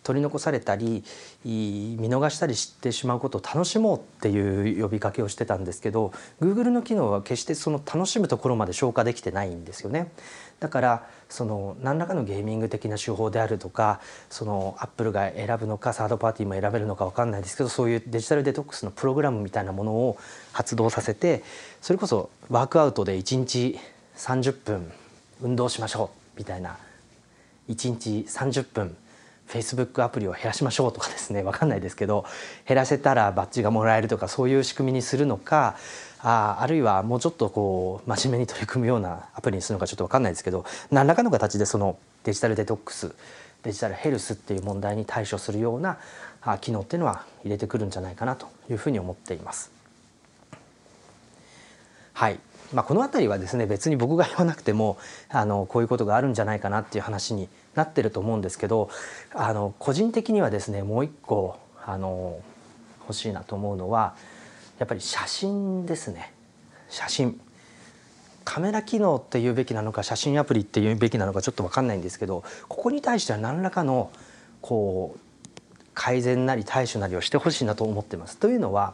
[0.04, 1.04] 取り残されたり
[1.46, 10.12] 見逃したりしてしまうことを楽しもうっていう呼びかけをしてたんですけど Google の機能は決してその楽しむところまで消化できてないんですよね。
[10.64, 14.00] だからその何らかのゲーミング的な手法であるとか
[14.30, 20.18] そのアップルが選ぶのかサードパーティーも選べるのか分かんないですけどそういうデジタルデトックスのプログラムみたいなものを
[20.54, 21.44] 発動させて
[21.82, 23.78] それこそワークアウトで1日
[24.16, 24.90] 30分
[25.42, 26.78] 運動しましょうみたいな
[27.68, 28.96] 1日30分
[29.50, 32.26] Facebook アプリを減らしましょうとかですね分かんないですけど
[32.66, 35.76] 減らせたらバッジがもらえるとかそういう仕組みにするのか
[36.24, 43.14] ああるいはもうちょっとこう真面目に取り組むようなアプリにするのかちょっと分かんないですけど何らかの形でそのデジタルデトックス
[43.64, 45.98] デジタルヘルスっていう問題に対処するような
[46.62, 49.72] 機能っていうのは入れてくるんじゃないかなというふうに思っています。
[52.14, 52.40] はい
[52.74, 54.98] まあ、この辺りはですね別に僕が言わなくても
[55.30, 58.90] あのこういうことがあるんじゃないかなっていう話になってると思うんですけど
[59.34, 62.40] あの個人的にはですねもう一個あの
[63.02, 64.16] 欲しいなと思うのは
[64.84, 66.34] やっぱり写真ですね
[66.90, 67.40] 写真
[68.44, 74.12] カメラ機能っていうべきなのか写真アプリっていうべきなのかちょっと分かんないんですけどここに対しては何らかの
[74.60, 75.20] こう
[75.94, 78.38] 改善なり対処なりをしてほしいなと思ってます。
[78.38, 78.94] というのは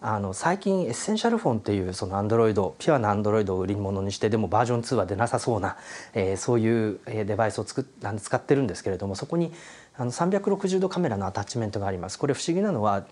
[0.00, 5.76] あの最近エッセンシャルフォンっていうそのアンドロイドピュアなアンドロイドを売り物にしてでもバージョン2は出なさそうな、
[6.14, 9.52] えー、そういうデバイスを作っ使ってるんですけれどもそこに
[9.96, 12.18] あの360度カメラのアタッチメントがあります。
[12.18, 13.04] これ不思議なのは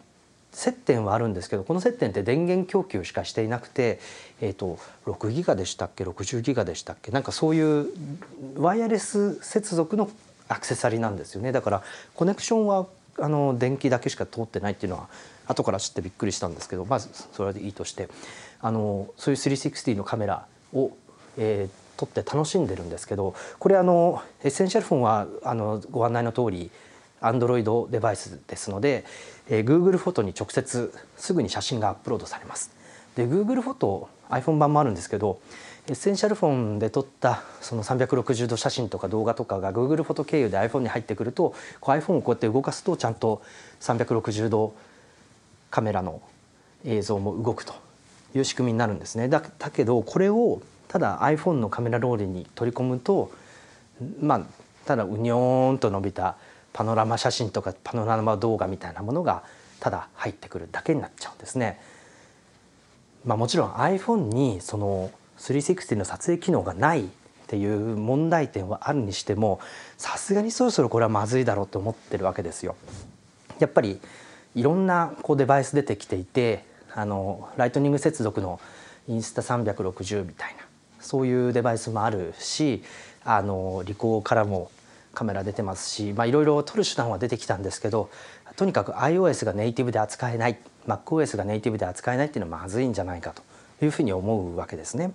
[0.52, 4.00] 接点はあるんですけどこの接点って電源供給しかしていなくて、
[4.40, 7.88] えーと、6ギガでしたっけ60ギガでしたっけなんかそういう
[8.56, 10.10] ワイヤレス接続の
[10.48, 11.52] アクセサリーなんですよね。
[11.52, 11.82] だから
[12.14, 12.86] コネクションは
[13.18, 15.08] あの電気だけしか通ってないっていうのは
[15.46, 18.08] 後から知ってびっくりしたんですけどまずそれでいいとして
[18.60, 20.92] あのそういう360のカメラを、
[21.36, 26.70] えー、撮って楽しんでるんですけどこれあのエッセンシャルフォンはあのご案内の通り
[27.20, 29.04] Android デバイスですので、
[29.48, 32.70] えー、Google フォトに直接すぐに写真がアップロードされます。
[33.16, 35.40] で Google フォト iPhone 版もあるんですけど
[35.88, 43.42] エッセンシャルフォンで撮ったその360度写真とか動画とかが Google フォト経由で iPhone に入ってくるとこう iPhone をこうやって動かすとちゃんと
[43.80, 44.74] 360度
[45.70, 46.20] カメラの
[46.84, 47.74] 映像も動くと
[48.34, 49.28] いう仕組みになるんですね。
[49.28, 53.30] だだけどこれをただ iPhone のカメラロールに取り込むと
[54.20, 54.40] まあ
[54.84, 56.36] ただうにょーんと伸びた
[56.78, 59.42] パノラマ写真とかパノラマ動画みたいなものが
[59.80, 61.80] ただ入ってくるだけになっちゃうんですね。
[63.24, 67.08] まあ、もちろん iPhone にその360の撮影機能がないっ
[67.48, 69.58] ていう問題点はあるにしても
[69.96, 72.76] さすがにそろそろこれはまずいだろうと思ってるわけですよ。
[73.58, 74.00] やっぱり
[74.54, 76.64] いろんなこうデバイス出てきていて
[76.94, 78.60] あのライトニング接続の
[79.08, 80.60] インスタ360みたいな
[81.00, 82.84] そういうデバイスもあるし
[83.24, 84.70] あのリコーからも
[85.14, 88.10] カメラ出てますしいろいろ撮る手段は出てきたんですけど
[88.56, 93.42] とにかく iOS がネイティブで扱えない MacOS がネイティブで扱えないっていうのはまずいんじゃないかと
[93.84, 95.12] いうふうに思うわけですね。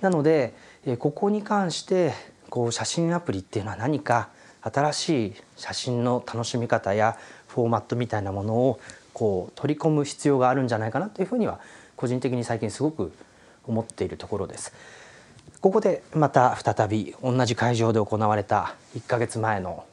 [0.00, 0.54] なので
[0.98, 2.12] ここに関して
[2.50, 4.28] こう写真アプリっていうのは何か
[4.60, 7.16] 新しい写真の楽しみ方や
[7.48, 8.80] フォーマットみたいなものを
[9.12, 11.60] こう取り込む必要があるんじゃないかなというふうには
[11.96, 13.12] 個人的に最近すごく
[13.66, 14.72] 思っているところです。
[15.64, 19.86] ここでまた再び同じ会場で行われた1ヶ月前の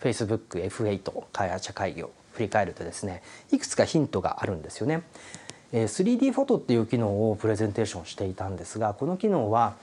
[0.00, 5.02] Facebook F8 開発者会議を振り返るとですねいくつかヒントがあるんですよね。
[5.72, 9.74] 3D フォトっていう機能をプレゼンテーションしていたんですがこの機能は、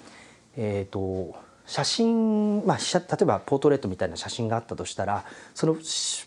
[0.55, 1.35] えーと、
[1.67, 5.73] 写真、まあ、例えばポートレートみたいな写真があったとしたらその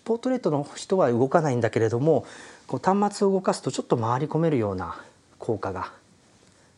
[0.04, 2.26] ポートレートの人は動かないんだけれども
[2.66, 5.00] こう端末を動かすとちょっと回り込めるような
[5.38, 5.92] 効果が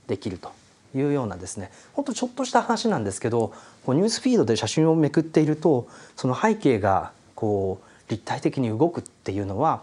[0.06, 0.60] できると
[0.94, 3.53] いうようなですねほんとちょっとした話なんですけど
[3.85, 9.83] こうニュースフィードで写真をめくっているとその背景がこう立体的に動くっていうのは、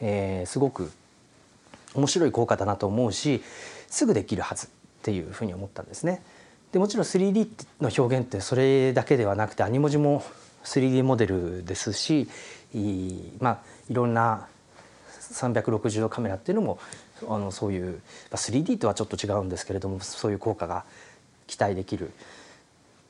[0.00, 0.90] えー、すごく
[1.94, 3.42] 面白い効果だなと思うし
[3.88, 4.70] すぐできるはずっ
[5.02, 6.22] ていうふうに思ったんですね。
[6.72, 7.48] でもちろん 3D
[7.80, 10.24] の表現ってそれだけではなくてアニ文字も
[10.64, 12.28] 3D モデルですし
[12.74, 14.48] い,、まあ、いろんな
[15.32, 16.78] 360度カメラっていうのも
[17.28, 18.00] あのそういう
[18.30, 20.84] 3D とはちょっと違うんですけれどもそういう効果が
[21.46, 22.10] 期待できる、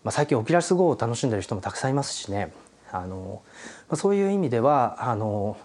[0.04, 2.52] まあ、最近オキラス GO を楽しんでる人もたくさんいますしね。
[2.92, 3.42] あの、
[3.88, 5.56] まあ、そういう意味ではあの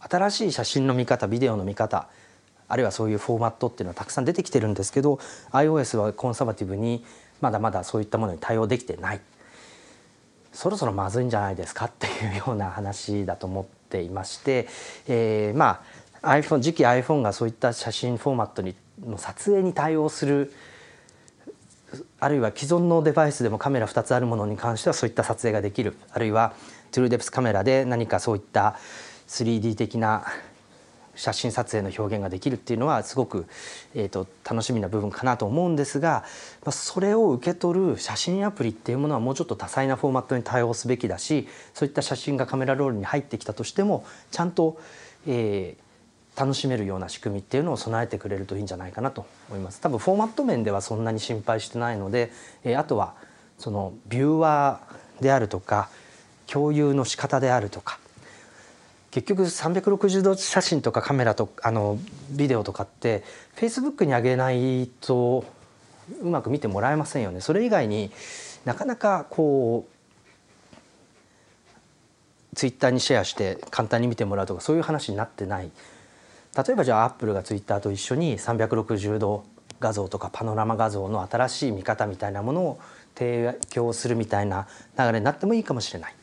[0.00, 2.08] 新しい写真の見方ビデオの見方
[2.68, 5.20] あるいはそういうフォーマットっていうのはたくさん出てきてるんですけど
[5.52, 7.04] iOS はコンサバティブに
[7.40, 9.20] まだまだそういったものに対応できてない。
[10.52, 14.68] そろそろまずいんじゃないですかっていうような話だと思っていまして、
[15.08, 15.82] えー、まあ
[16.22, 20.52] iPhone 次期 iPhone がそういった写真フォーマットにの撮影に対応する
[22.20, 25.94] あるいは既存のデバイスでもカメラ2つあるものに関してはそういった撮影ができる。
[26.12, 26.54] あるいは
[26.90, 28.76] トゥルーデプスカメラで何かそういった
[29.28, 30.24] 3D 的な
[31.14, 33.46] 写真撮影の表現ができるっていうのはすごく、
[33.94, 36.24] えーと、楽しみな部分かなと思うんですが、
[36.64, 44.80] まあ、それを受け取る写真アプリっていうものはもうちょっと多彩なフォーマットに対応すべきだしそういった写真がカメラロールに入ってきたとしてもちゃんと、
[45.26, 45.91] えー、
[46.36, 49.80] 楽しめるような仕組みっていうのを備えてくれるといいんじゃないかなと思います。
[49.80, 52.32] 多分フォーマット面ではそんなに心配してないので、
[52.64, 53.14] えー、あとは
[53.58, 55.88] そのビューワーであるとか
[56.46, 57.98] 共有の仕方であるとか
[59.10, 61.98] 結局360度写真とかカメラとあの
[62.30, 63.22] ビデオとかって
[63.54, 65.44] フェイスブックに上げないと
[66.22, 67.40] うまく見てもらえませんよね。
[67.40, 68.10] それ以外に
[68.64, 69.92] なかなかこう
[72.56, 75.70] ツイッターにシェアして簡単に見てもらうとかそういう話になってない
[76.56, 79.44] 例えばじゃあアップルがツイッターと一緒に360度
[79.80, 82.80] 画像とかパノラマ画像の新しい見方みたいなものを
[83.14, 84.66] 提供するみたいな
[84.98, 86.14] 流れになってもいいかもしれない。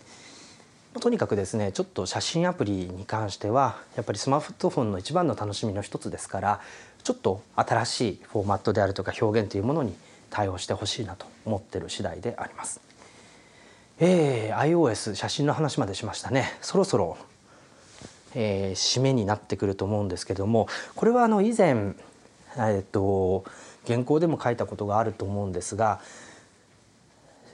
[0.99, 6.61] とにかくですねちょっと写真アプリに関してはやっぱりスマートフォンの一番の楽しみの一つですから
[7.03, 9.95] ちょっと新しいフォーマットであるとか表現というものに
[10.29, 12.81] 対応してほしいなと思ってる次第であります。
[13.99, 17.17] えー、iOS 写真の話までしましたねそろそろ、
[18.35, 21.95] えー、締めになってくると思うんですけどもこれはあの以前、
[22.55, 23.43] えー、っと
[23.87, 25.99] 原稿でも書いたことがあると思うんですが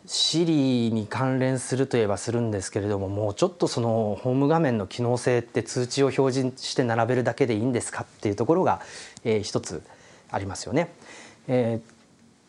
[0.05, 8.81] Siri に関連するといえばするんですけれどももうちょっとそのホーム画面の機能性って通知を表示して並べるだけでいいんですかっていうところが、
[9.23, 9.81] えー、一つ
[10.31, 10.93] ありますよね。
[11.47, 11.79] え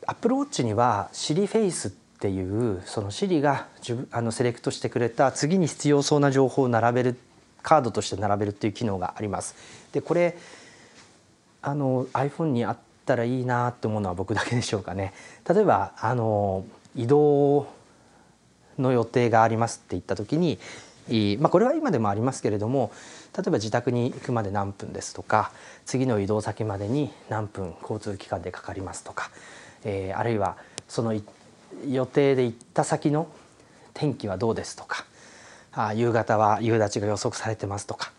[0.03, 3.69] ー、Apple Watch には Siri Face っていうその Siri が
[4.11, 7.19] あのセレクトしてくれた次に必要そうな情報を並べる
[7.66, 9.57] カードとして並べるっていう機能があります。
[9.92, 10.38] でこれ
[11.62, 15.12] あの iPhone にあったらいいなって思うのは僕だけでしょうかね。
[15.48, 17.66] 例えばあの移動
[18.79, 20.61] の予定がありますって言った時に、
[21.40, 22.92] まあ、これは今でもありますけれども
[23.37, 25.50] 例えば自宅に行くまで何分ですとか
[25.87, 29.31] 次の移動先までに何分交通機関でかかりますとか、
[29.85, 30.57] えー、あるいは
[30.88, 31.14] その
[31.88, 33.26] 予定で行った先の
[33.92, 35.05] 天気はどうですとか
[35.77, 38.12] あ夕方は夕立が予測されてますとか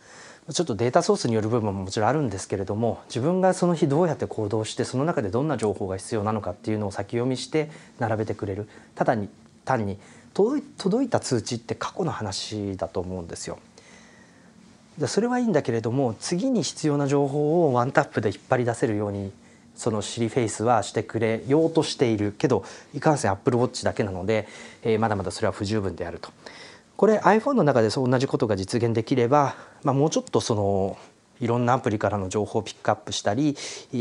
[0.53, 9.27] ちょっとデータソースによる部分ももちろんあるんですけれども自分がその日どうやって行動してその中でどんな情報が必要なのかっていうのを先読みして並べてくれるただに
[9.65, 9.97] 単に
[10.33, 13.59] 届いた通知って過去の話だと思うんですよ。
[15.07, 19.31] それはいいんだけれども次に必要な情報をワンタップで引っ張り出せるように
[19.75, 22.63] そのシリフェイスはしてくれようとしているけど
[22.95, 24.47] いかんせんアップルウォッチだけなので、
[24.81, 26.31] えー、まだまだそれは不十分であると。
[26.97, 30.97] これ iPhone の中でそう同じことが実現できれば、まあ、もうちょっとその
[31.39, 33.55] いろんなアプリからの情報をピックアップしたり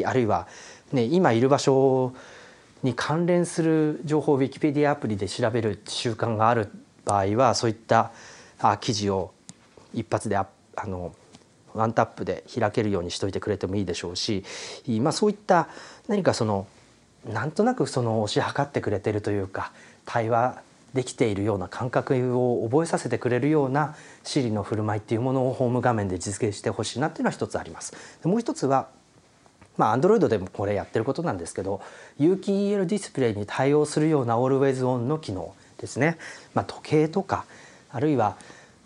[0.04, 0.48] あるいは、
[0.92, 2.14] ね、今いる場所
[2.82, 6.70] に関連する情報を Wikipedia アプリで調べる習慣がある
[7.04, 8.12] 場合はそういった
[8.58, 9.32] あ記事を
[9.92, 11.14] 一発でああの
[11.74, 14.42] ワンタップで開けるようにしといてくれてもいいでしょうし、
[15.02, 15.68] まあ、そういった
[16.08, 16.66] 何かその
[17.30, 19.72] なんとなくその推し量ってくれてるというか
[20.06, 20.62] 対話
[20.96, 23.94] できているような感覚を覚えさせてくれるような
[24.24, 27.94] Siri の振る舞いっていうものをホーム画面で実現してほしいなっていうのは一つあります。
[28.24, 28.88] もう一つは
[29.76, 31.82] まあ、Android でもこれやってることなんですけど
[32.18, 36.16] 有機 EL ディスプレイに対応するような Always On の機能ですね、
[36.54, 37.44] まあ、時計とか
[37.90, 38.36] あるいは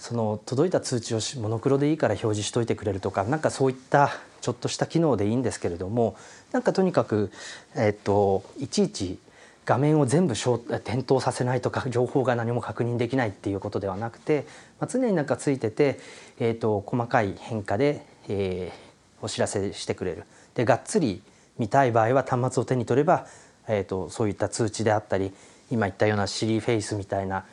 [0.01, 6.17] その届いた通知をモノクロでいいから表示しといてくれるとかなんかそういったちょっとした機能でいいんですけれども
[6.53, 7.31] なんかとにかく、
[7.77, 9.19] えっと、いちいち
[9.67, 10.35] 画面を全部
[10.83, 14.47] 点灯させないとか情報が何も確認できないっていうことではなくて、
[14.81, 16.01] まあ、常になんかついてて、
[16.39, 20.25] えーと、細かい変化で、えー、お知らせしてくれる。
[20.55, 21.23] でがっつり
[21.59, 23.27] 見たい場合は端末を手に取れば、
[23.69, 25.33] えーと、そういった通知であったり
[25.71, 27.45] 今言ったようなシリーフェイスみたいな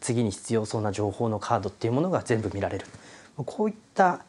[0.00, 2.86] 次に必要そうな情報のカードっていうものが全部見られる。
[3.44, 4.24] こういった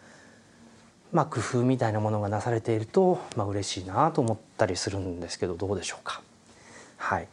[1.13, 6.21] まあ、工夫みたいなものがなされていると、まあ嬉しいなと思ったりするんですけどどうでしょうか？
[6.97, 7.27] はい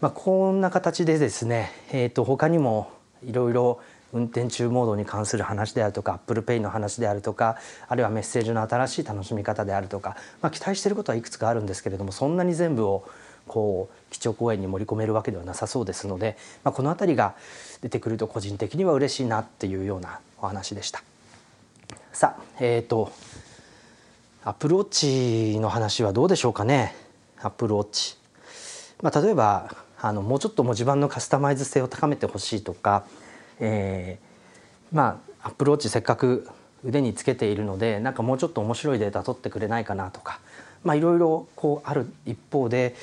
[0.00, 2.90] まあ、こんな形でですね、えー、と他にも
[3.26, 3.80] いろいろ
[4.12, 7.56] 運転中モードに関する話であるとか ApplePay の話であるとか
[7.88, 13.06] あるいはメッセージの新しい楽しみ方であるとか、まあ、期待していることはいくつかあるんですけれどもそんなに全部を
[13.46, 17.34] こう基調講演に盛り込めるわけではなさそうですので、まあ、この辺りが
[17.82, 21.02] 出てくると個人的には嬉しいなっていうようなお話でした。
[22.12, 23.12] さあえっ、ー、と
[24.44, 26.94] アプローチの話はどうでしょうかね
[27.40, 28.17] アプローチ。
[29.02, 33.04] まあ、例えばあのもうちょっと文字盤のカスタマイズ性を高めてほしいとか、
[33.60, 36.48] えー、まあアップローチせっかく
[36.84, 40.40] 腕につけているのでなんかもうちょっと面白いデータ取ってくれないかなとか
[40.84, 41.46] いろいろ
[41.84, 42.94] ある一方で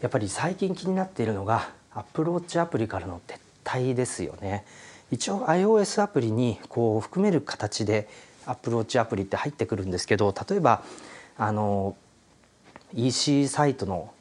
[0.00, 4.64] やっぱり最近気になっているのがアプローチアプリからの撤退ですよね。
[5.10, 8.08] 一応 iOS アプリにこう含める形で
[8.44, 10.82] アップローチアプリって入ってくるんですけど例えば
[11.38, 11.96] あの
[12.94, 14.12] EC サイトの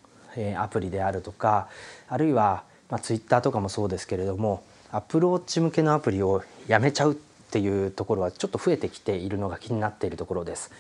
[0.57, 1.67] アプリであるとか
[2.07, 7.15] あるいは、まあ、ツイッターとかもそうですけれどもアプローチ向けのアプリをやめちゃうっ
[7.51, 10.71] ていうところはちょっと増えてきているのが気になっているところです。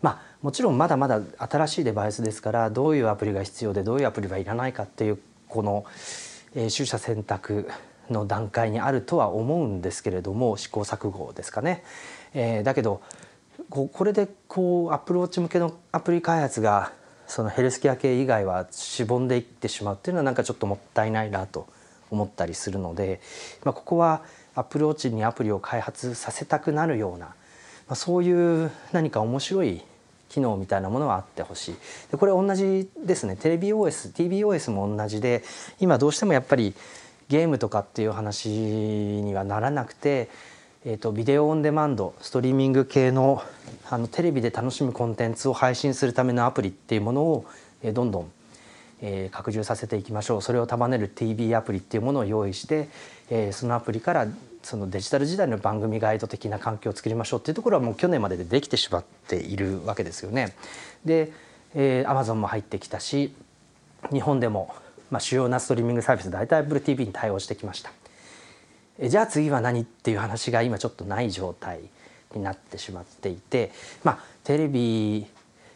[0.00, 5.84] まあ、もちろんまだまだ新しいデバイスですからどういうアプリが必要でどういうアプリはいらないかっていうこの、
[6.54, 7.68] えー、取捨選択
[8.08, 11.82] の段階にあるとは思うんですけれども試行錯誤ですかね。
[12.34, 13.00] えー、だけど
[13.70, 16.92] これでこうアプローチ向けのアプリ開発が
[17.28, 21.68] そのヘルスケア系以外はしぼんでいってしまうっていうのはなんかちょっともったいないなと
[22.10, 23.20] 思ったりするので、
[23.64, 24.22] まあ、ここは
[24.54, 27.34] アプローチにアプリを開発させたくなるような、ま
[27.90, 29.82] あ、そういう何か面白い
[30.30, 31.74] 機能みたいなものはあってほしい。
[32.10, 33.36] でこれ同じですね。
[33.36, 35.42] テレビ OSTVOS も同じで
[35.80, 36.74] 今どうしてもやっぱり
[37.28, 40.28] ゲームとかっていう話にはならなくて
[40.84, 43.42] えーと、ビデオオンデマンドストリーミング系の
[43.90, 47.46] あのテレビで楽しむコンテンツを配信するためのアプリっていうものを、
[47.82, 48.32] えー、どんどん、
[49.00, 52.88] えー、拡充させていきましょうそれを束ねる TV アプリっていうものを用意して、
[53.30, 54.28] えー、そのアプリから
[54.62, 60.54] そのデジタル時代の番組ガイド的な環境を作りましょうっていうところはもう去年まででできてしまっているわけですよね。
[61.04, 61.32] で、
[61.74, 63.34] えー、Amazon も入ってきたし
[64.12, 64.74] 日本でも、
[65.10, 67.90] まあ、主要なストリーミングサービス大体 AppleTV に対応してきました。
[68.98, 71.80] えじゃあ次は何っていう話が今ちょっとない状態
[72.34, 73.70] になってしまっていて
[74.04, 75.26] まあテレビ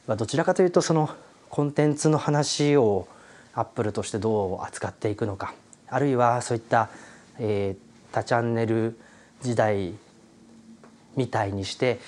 [0.07, 1.09] はどちらかというとその
[1.49, 3.07] コンテンツの話を
[3.55, 5.55] アップルとしてどう扱っていくのか
[5.89, 6.89] あるいはそういった、
[7.39, 8.99] えー、多チャンネル
[9.43, 9.95] 時代
[11.16, 12.01] みたいにして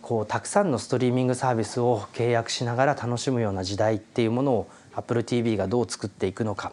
[0.00, 6.72] こうたくさんのストリーミングサービスを契約しながら楽しむような時代っていうものを AppleTV がどう作っていくのか、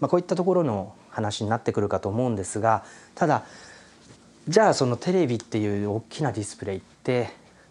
[0.00, 2.84] まあ、こういったところの話になってくるかと思うんですが
[3.14, 3.44] ただ
[4.48, 7.30] じゃあそのテレビっていう大きなディスプレイって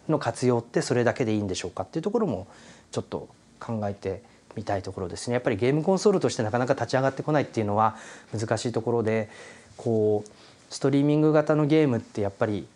[0.09, 2.47] の活用ってそれだけでいいんでしょうかっていうところも
[2.91, 3.27] ちょっと
[3.59, 4.23] 考えて
[4.55, 5.33] みたいところですね。
[5.33, 7.95] やっぱりゲームコンソールとしてなかなか立ち上がってこないっていうのは
[8.37, 9.29] 難しいところで
[9.77, 12.67] こうストリーミング型のゲームってやっぱり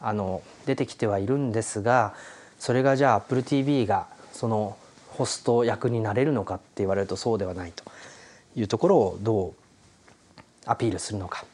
[0.00, 2.14] あの出てきてはいるんですが
[2.58, 4.76] それがじゃあ AppleTV がその
[5.08, 7.84] ホスト役になれるのかって言われるとそうではないと
[8.56, 9.54] いうところをどう
[10.70, 11.44] アピールするのか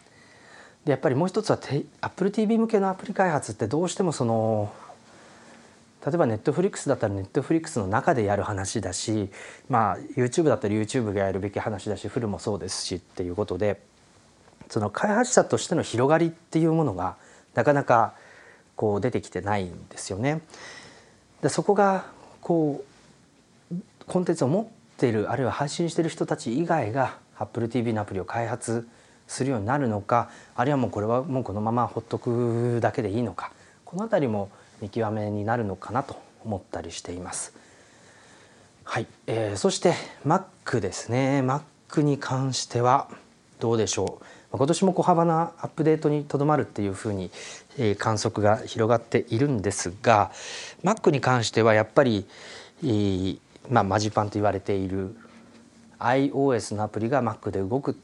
[0.85, 4.73] でやっぱりもう一つは AppleTV 向けのアプリ開発ってどうしてもその
[6.07, 9.29] 例えば Netflix だったら Netflix の中でやる話だし、
[9.69, 13.81] まあ、YouTube だったら YouTube がやるべき話だしフルもそうですしっていうことで
[14.69, 17.17] その開発者としての広がりっていうものが
[17.55, 18.15] なかなか
[18.77, 20.43] こう出てきてないんですよね。
[21.43, 22.07] でそこが
[22.41, 22.85] こ
[23.73, 23.75] う
[24.07, 28.89] コンテンツを持っているあるいは配信している人たち以外が AppleTV のアプリを開発
[29.27, 33.53] するようになるのかあるいはもうこれはもうこのままほっとくだけでいいのか
[33.85, 34.51] この辺りも
[34.81, 37.55] 見極めになるのかなと思ったりしています。
[38.85, 43.09] はい、えー、そして Mac ですね Mac に関しては
[43.59, 44.21] どうでしょ
[44.53, 44.57] う？
[44.57, 47.31] 今年も小幅なアップデートにとどまるっていうふうに、
[47.79, 50.31] えー、観測が広がっているんですが
[50.85, 52.27] Mac に関してはやっぱり、
[52.83, 55.17] えー、まあ、マジパンと言われている
[55.99, 57.95] iOS のアプリが Mac で動くっ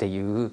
[0.00, 0.52] ていう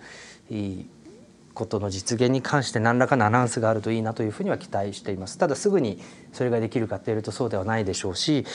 [1.53, 5.37] ことの実現に関して何らかのアナウンスがあるといいなというふうには期待しています。
[5.37, 5.99] ただすぐに
[6.33, 8.45] それができるかというとそうではないでしょうし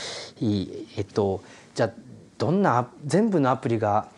[0.96, 1.42] えっと
[1.74, 1.90] じゃあ
[2.38, 4.08] どんな全部のアプリが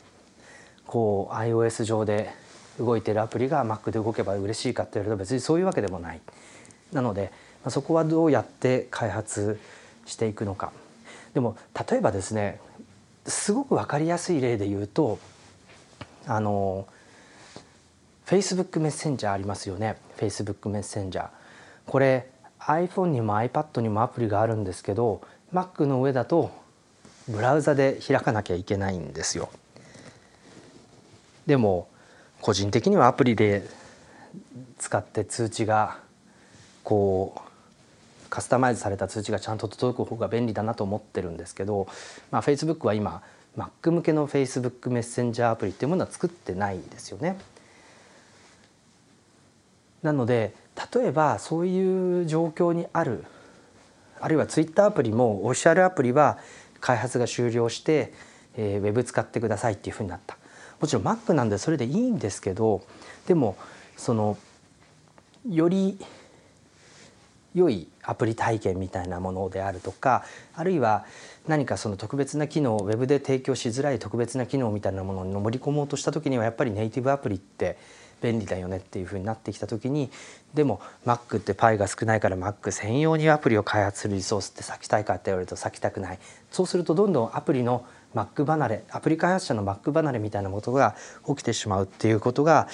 [0.87, 2.31] こう iOS 上で
[2.79, 6.21] 動いてるアプリが Mac で動けば嬉しいかっていうと別にそういうわけでもない。
[6.93, 7.33] なので
[7.69, 9.59] そこはどうやって開発
[10.05, 10.73] していくのか。
[11.33, 11.57] でも
[11.91, 12.61] 例えばですね
[13.27, 15.19] すごく分かりやすい例で言うと
[16.27, 16.87] あの
[18.27, 21.29] Facebook メッセンジャーありますよね Facebook メッセンジャー
[21.87, 22.29] これ
[22.61, 25.21] iPhone にも iPad にもアプリがあるんですけど
[25.53, 26.51] Mac の上だと
[27.29, 29.49] ブラウザで開かなきゃいけないんですよ。
[31.47, 31.89] でも
[32.41, 33.67] 個人的にはアプリで
[34.79, 35.99] 使って通知が
[36.83, 41.87] こうカスタマイズされた通知がちゃんと届く方が便利だなと思ってるんですけど、
[42.31, 43.23] まあ、Facebook は今
[43.57, 47.39] Mac 向けの Facebook メッセンジャーアプリっていうものは作ってないですよね。
[50.03, 50.55] なので
[50.95, 53.25] 例えばそういう状況にある
[54.21, 56.39] あるいは Twitter アプリもオフィシャルアプリは
[56.81, 58.13] 開発が終了して、
[58.57, 60.37] えー、ウェブ使ってくださいっていうふうになった
[60.81, 62.83] もちろん Mac なんでそれでいいんですけど
[63.27, 63.57] でも
[63.97, 64.37] その
[65.49, 65.99] より
[67.55, 70.25] 良いアプリ体験みたいなものであるとか
[70.55, 71.05] あるいは
[71.47, 77.77] 何かその特別な機能をウェブで提供しづらい特別な機能みたいなものに盛り込もうとした時にはやっぱりネイティブアプリって
[78.23, 80.11] 便利だよねっていうふうになってきた時に
[80.55, 86.19] でも Mac って Pi が少ないから Mac 専用にアプリを開発するリソースって割きたいかって言われると割きたくない。
[86.51, 87.85] そうするとどんどんアプリの
[88.15, 90.95] Mac 離れアプリ開発者の Mac 離れみたいなことが
[91.27, 92.69] 起きてしまうっていうことが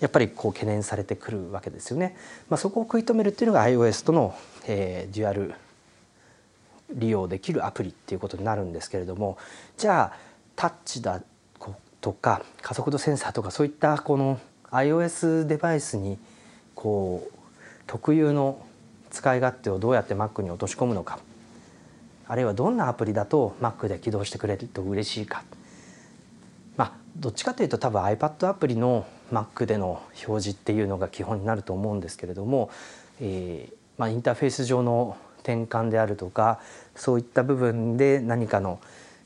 [0.00, 2.16] やっぱりこう懸念されてくるわけですよね。
[2.48, 4.34] まあ、そこを食い止めるっていうのが iOS との、
[4.66, 5.54] えー、デュアル
[6.92, 9.38] 利用できるアプリっていうことになるんですけれども
[9.76, 10.18] じゃあ
[10.54, 11.22] タッチだ
[12.00, 14.38] とか加速度センサーとかそういったこの
[14.70, 16.18] iOS デバイスに
[16.74, 17.38] こう
[17.86, 18.58] 特有の
[19.10, 21.18] 使い勝手をどうやって Mac に落とし込むのか
[22.26, 25.44] あるいはどんなアプリだと Mac で起動してくれると嬉しいか
[26.76, 32.70] まあどっちかというと多分 iPad アプリの Mac での表示っていうのが基本になると思うんですけれども、
[33.20, 36.60] えーまあ、インターフェース上の転換であるとか
[36.94, 38.80] そういった部分で何かの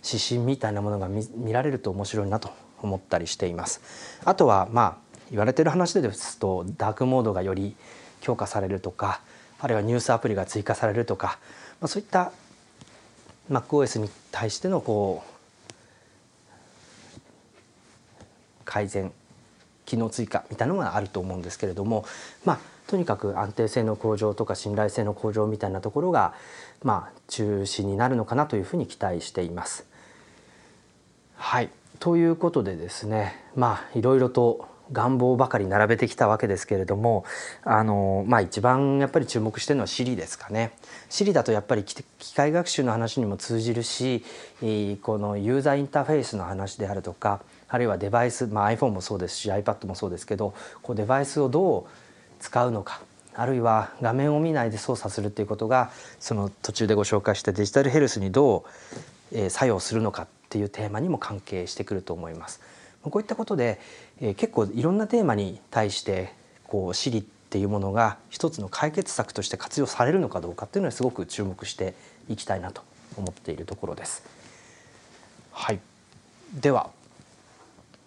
[0.04, 2.50] 指針みたいなものが見られると面白いなと
[2.82, 3.80] 思ったりしています。
[4.24, 4.96] あとはまあ
[5.30, 7.76] 言われてる話ですとダークモードがより
[8.20, 9.20] 強化されるとか
[9.58, 11.38] あるいはニュースアプリが追加されるとか、
[11.80, 12.32] まあ、そういった
[13.50, 15.38] MacOS に対してのこう
[18.64, 19.12] 改善
[19.86, 22.04] 機能追加みたいなのがあると思うんですけれども
[22.44, 26.34] まあとにかく安定性の向上とか信頼性の向上みたいなところが
[26.82, 29.86] まあ中心になるのかなというふうに期待しています。
[31.36, 31.70] はい
[32.00, 37.24] ということでですねまあいろいろと願望ばかり並べてきたわけですけれども
[37.64, 40.72] あの、まあ、一番やっぱり注目してるのは Siri ですかね。
[41.10, 44.24] Siri だとやっぱり機械学習の話にも通じるし
[45.02, 51.84] このユーザーインターフェースの話であるとかあるいはデバイス、まあ、iPhone もそうですし iPad もそうですけどこうデバイスをどう
[52.40, 53.00] 使うのか
[53.34, 58.64] あるいは画面を見ないで操作するっていうことがその途中でご紹介したデジタルヘルスにど
[59.32, 62.60] う作用するのかっていうテーマにも関係してくると思います。
[63.10, 63.80] こういったことで、
[64.20, 66.32] えー、結構いろんなテーマに対して
[66.64, 71.94] こう Siri っていうものが一つの解決策として活用されるのかどうかっていうのはすごく注目して
[72.28, 72.82] いきたいなと
[73.16, 74.22] 思っているところです。
[75.52, 75.80] はい、
[76.54, 76.90] では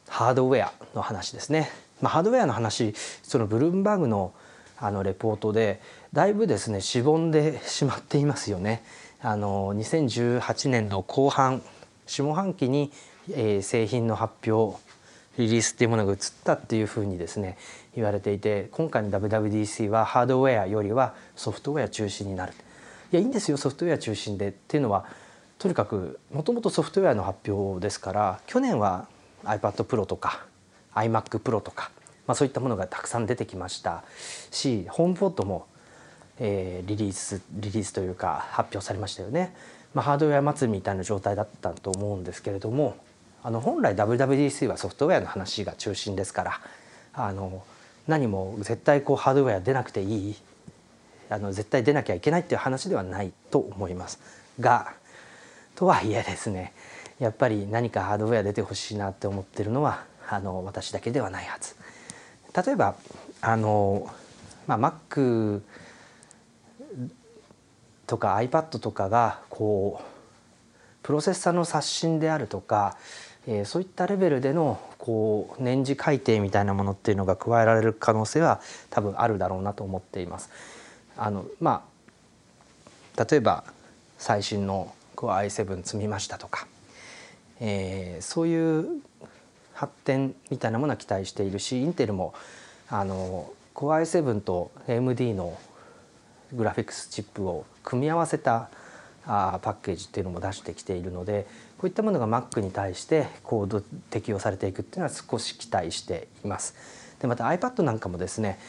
[0.07, 1.69] ハードウェアの話ですね。
[2.01, 2.93] まあ、ハードウェアの話
[3.23, 4.33] そのブルームバーグの
[4.77, 5.79] あのレポートで
[6.11, 8.83] だいぶですねしぼんでしまっていますよね。
[9.21, 11.61] あの2018年の後半
[12.07, 12.91] 下半期に
[13.29, 14.77] えー、製品の発表
[15.41, 17.57] リリースっていうものが移ったっていうふうにですね
[17.95, 22.53] 言われていて今回の WWDC はハードウェアよりはソフトウェア中心になる。
[23.11, 24.49] いやいいんですよソフトウェア中心で。
[24.49, 25.05] っていうのは
[25.59, 29.07] とにかくもともとソフトウェアの発表ですから去年は
[29.43, 30.45] iPad Pro とか
[30.95, 31.91] iMac Pro とか、
[32.27, 34.03] まあ、そういったものがたくさん出てきました。
[34.51, 35.65] しホームポットも、
[36.39, 39.55] えー、リリースリリースというか発表されましたよね。
[39.93, 42.95] まあ、ハードウェア祭りみたいな状態だったと思うんですけれども
[43.43, 46.61] あの本来 WWDC はソフトウェアの話が中心ですから
[47.13, 47.63] あの
[48.07, 50.35] 何も絶対こうハードウェア出なくていい
[51.29, 54.19] あの絶対出なきゃいけないっていう話ではないと思います
[54.59, 54.93] が
[55.75, 56.73] とはいえですね
[57.19, 61.75] やっぱり何かハードウェア出てほしいなって思ってるのはあの私だけではないはず。
[62.53, 62.95] 例えば
[63.41, 64.09] あの、
[64.67, 65.61] まあ、Mac
[68.07, 70.03] とか iPad とかがこう
[71.03, 72.97] プロセッサの刷新であるとか
[73.47, 80.49] えー、そういったレベルでのこう年次改定みたいなものっていうのが加えられる可能性は多分あるだろうなと思っています。
[81.17, 81.83] あのま
[83.17, 83.63] あ例えば
[84.17, 86.67] 最新の Core i7 積みましたとか、
[87.59, 89.01] えー、そういう
[89.73, 92.33] 発展みたいなものは期待しているしインテルも
[92.89, 95.57] あの Core i7 と AMD の
[96.53, 98.69] グラフィックスチップを組み合わせた
[99.25, 101.47] あパッケージっていうのも出してきているので
[101.82, 106.75] こういったものが Mac に対してコード適用されていくっていうのは少し期待しています。
[107.19, 108.59] でまた iPad なんかもですね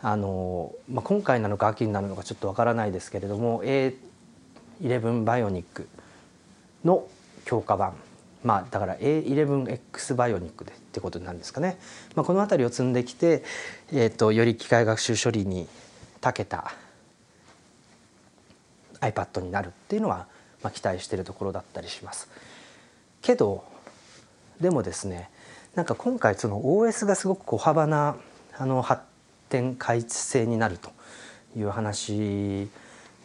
[0.00, 5.88] あの、まあ、今回なのか秋になるのかちょっとわからないですけれども A11 バイオニック
[6.84, 7.08] の
[7.44, 7.94] 強化版
[8.44, 11.76] まあだから A11X バイオニックでってことなんですかね、
[12.14, 13.42] まあ、この辺りを積んできて、
[13.92, 15.66] えーと、より機械学習処理に
[16.20, 16.72] 長けた
[19.00, 20.28] iPad になるっていうのは、
[20.62, 22.28] まあ、期待しているところだったりします。
[23.22, 23.64] けど
[24.60, 25.30] でもですね
[25.74, 28.16] なんか今回その OS がすごく小幅な
[28.58, 29.02] あの発
[29.48, 30.90] 展開性になると
[31.56, 32.68] いう話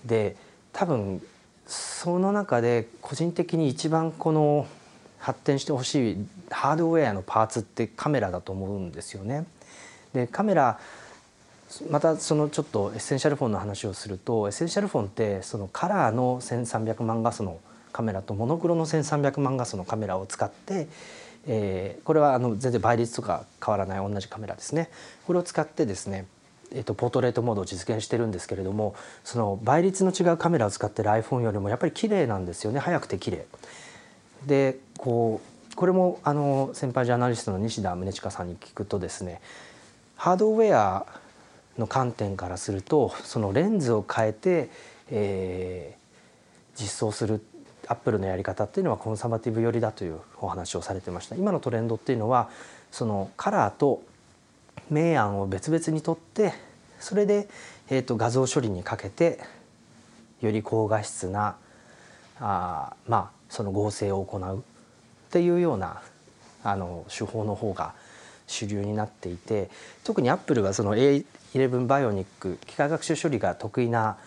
[0.05, 0.35] で
[0.73, 1.21] 多分
[1.67, 4.67] その中で個人的に一番この
[5.19, 9.45] 発展してほしいハードウェアのパーツってカメラだと思うんですよね。
[10.13, 10.79] でカメラ
[11.89, 17.59] またそのちょっとエッセンシャルフォンの話をするとエッセンシャルフォンってそのカラーの1300万画素の
[17.95, 20.89] カメラとモノクロの1300万画素のカメラを使って、
[21.47, 24.89] えー、これはあの全然倍率とか変わらない同じカメラですね。
[25.25, 26.25] これを使ってですね
[26.73, 32.79] えっと、ポートレートモードを実現してるんですけれどもその倍率の違うカメラを使ってる iPhone よりもやっぱり綺麗なんですよね。
[32.79, 33.45] 早くて綺麗。
[34.45, 35.39] でこ
[35.71, 39.39] うこれもあの先輩ジャーナリストの西田宗近さんに聞くとですね
[40.17, 41.05] ハードウェア
[41.77, 44.69] の観点からするとそのレンズを変えて、
[45.11, 47.41] えー、実装する
[47.87, 51.35] アップルのやり方っていうのはコンサバティブ寄りだというお話をされてました。
[51.35, 52.49] 今のトレンドっていうのは
[52.91, 54.01] そのカラーと
[54.89, 56.53] 明暗を別々にとって
[56.99, 57.47] それで、
[57.89, 59.39] えーと、画像処理にかけて
[60.41, 61.55] より高画質な
[62.39, 64.61] あまあその合成を行うっ
[65.31, 66.01] ていうような
[66.63, 67.93] あの手法の方が
[68.47, 69.69] 主流になっていて
[70.03, 74.17] 特にアップルはその A11 バイオニック機械学習処理が得意な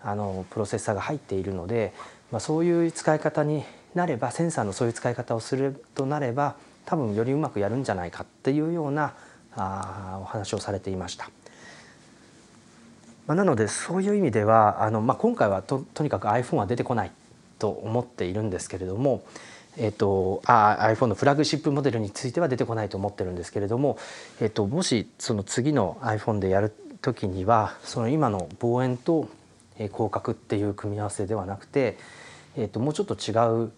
[0.00, 1.92] あのプロセッサーが入っているので、
[2.30, 3.64] まあ、そういう使い方に
[3.94, 9.14] なればセンサーのそういう使い方をするとなれば多分よりうまくやるんじゃないかっていうような
[9.56, 11.30] あお話をされていました。
[13.26, 17.10] まあ、なのでそういう意味ではあの、まあ、今回はととにかく iPhone は出てこない
[17.58, 19.22] と思っているんですけれども、
[19.76, 23.98] えっと、あ iPhone のフラグシップモデルについては出てこないと思ってるんですけれども、
[24.40, 26.72] えっと、もしその次の iPhone でやる
[27.02, 29.28] 時にはその今の望遠と
[29.76, 31.98] 広角っていう組み合わせではなくて、
[32.58, 33.32] えっと、もうちょっと違
[33.64, 33.72] う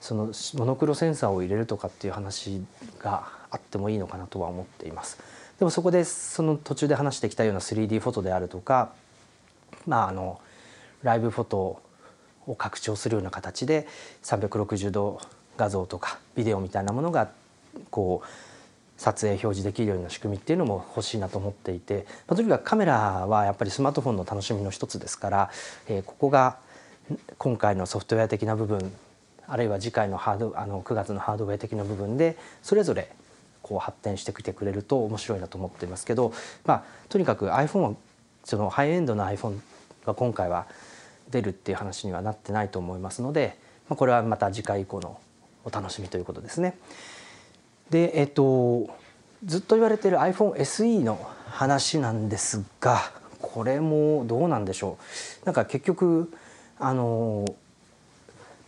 [0.00, 2.62] そのモノクロセンサーを入れるとかっていう話
[2.98, 5.18] があってもいいのかなとは思っています。
[5.58, 8.92] でもそこでその途中で話してきたような 3D フォトであるとか、
[9.86, 10.40] まあ、あの
[11.02, 11.80] ライブフォト
[12.46, 13.86] を拡張するような形で
[14.24, 15.20] 360度
[15.56, 17.30] 画像とかビデオみたいなものが
[17.90, 18.28] こう
[18.96, 25.50] 撮影表示できるような仕組みっていうのも欲しいなと思っていて、まあ、とにかくカメラはやっぱりスマートフォンの楽しみの一つですから、
[25.88, 26.58] えー、ここが
[27.38, 28.92] 今回のソフトウェア的な部分
[29.46, 33.10] あるいは次回のハードあの9月のハードウェア的な部分でそれぞれ
[33.62, 36.32] こう発展してきてくれると面白いなと思っていますけど、
[36.64, 37.94] まあ、とにかく iPhone は
[38.44, 39.58] そのハイエンドの iPhone
[40.04, 40.66] が今回は
[41.30, 43.56] 出るっていう話にはなってないと思いますので、
[43.88, 45.18] まあ、これはまた次回以降の
[45.64, 46.76] お楽しみということですね。
[47.90, 48.88] でえっと
[49.44, 52.98] ずっと言われている iPhone SE の話なんですが
[53.40, 54.98] これもどうなんでしょ
[55.42, 56.32] うなんか結局
[56.84, 57.46] あの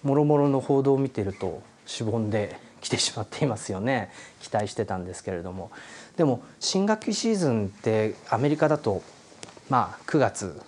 [0.03, 4.11] もろもろの報道を見てるとしぼんできてしまっていますよね。
[4.41, 5.71] 期待してたんですけれども。
[6.17, 9.03] でも新学期シーズンってアメリカだと
[9.69, 10.59] まあ9月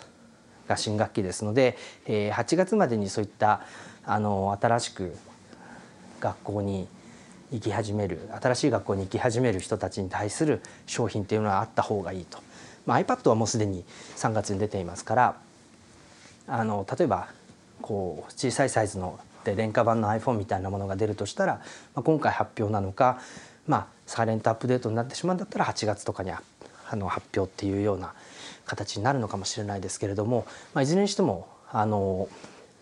[0.68, 3.62] が新学期ですので、えー、8月までにそういった
[4.05, 5.16] あの新しく
[6.20, 6.86] 学校に
[7.51, 12.40] 行き始める新しい学校に行き始める人たちに対する商品っていうのはあった方がいいと、
[12.84, 13.86] まあ、iPad はもうすでに
[14.16, 15.36] 3月に出ていますから
[16.46, 17.38] あの例えば
[17.82, 21.54] こう小さいサイズので廉価版の iPhone みたいなものが出るとしたら、
[21.94, 23.20] まあ、今回発表なのか、
[23.66, 26.42] まあ、サイレントアップデートになってしまうんだったら8月とかにあ
[26.92, 28.14] の発表っていうような
[28.66, 32.28] 形になるのかもしれないですけれども、まあ、いずれにしてもあの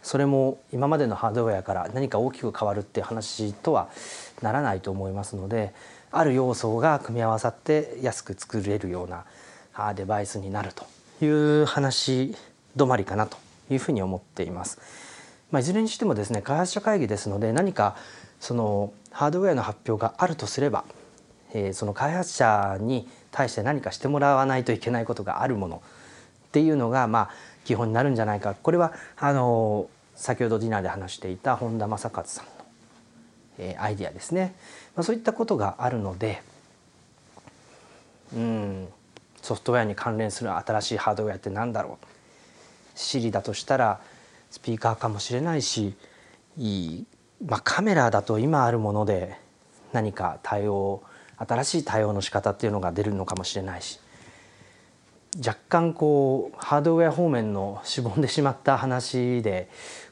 [0.03, 3.89] それも今までのハードウェアから何か大きく変わるっていう話とは
[4.41, 5.75] ならないと思いますので
[6.13, 9.25] ある要素が組み合わさって安く作れるような
[9.95, 10.87] デバイスになると
[11.25, 11.27] い
[11.63, 12.37] う話
[12.77, 13.37] 止まりかなと
[13.71, 14.79] いうふうに思っています。
[15.51, 17.97] まあ、いずれにしてもですね開発者会議ですので何か
[18.41, 20.85] そのハードウェアの発表があるとすれば、
[21.55, 25.83] えー、その開発者に対して何かしてもらわないといけないことがあるもの
[26.49, 27.31] っていうのがまあ
[27.65, 28.55] 基本になるんじゃないか。
[28.55, 32.51] これはあの先ほどディナーで話していた本田正和さんの、
[33.59, 34.55] えー、アイディアですね、
[34.95, 36.43] まあ、そういったことがあるので
[38.35, 38.89] うん
[39.43, 42.16] ソフトウェアに関連する新しいハードウェアって何だろう。
[42.97, 44.01] Siri だとしたら
[44.51, 45.95] スピーカーかもしれないし
[46.57, 47.07] いい、
[47.47, 49.37] まあ、カメラだと今あるもので
[49.93, 51.03] 何か対応
[51.37, 54.01] 新しい対応の仕方っていうのが出るのかもしれないし
[55.39, 59.69] 若干こうハードウェア方面のしぼんでしまった話で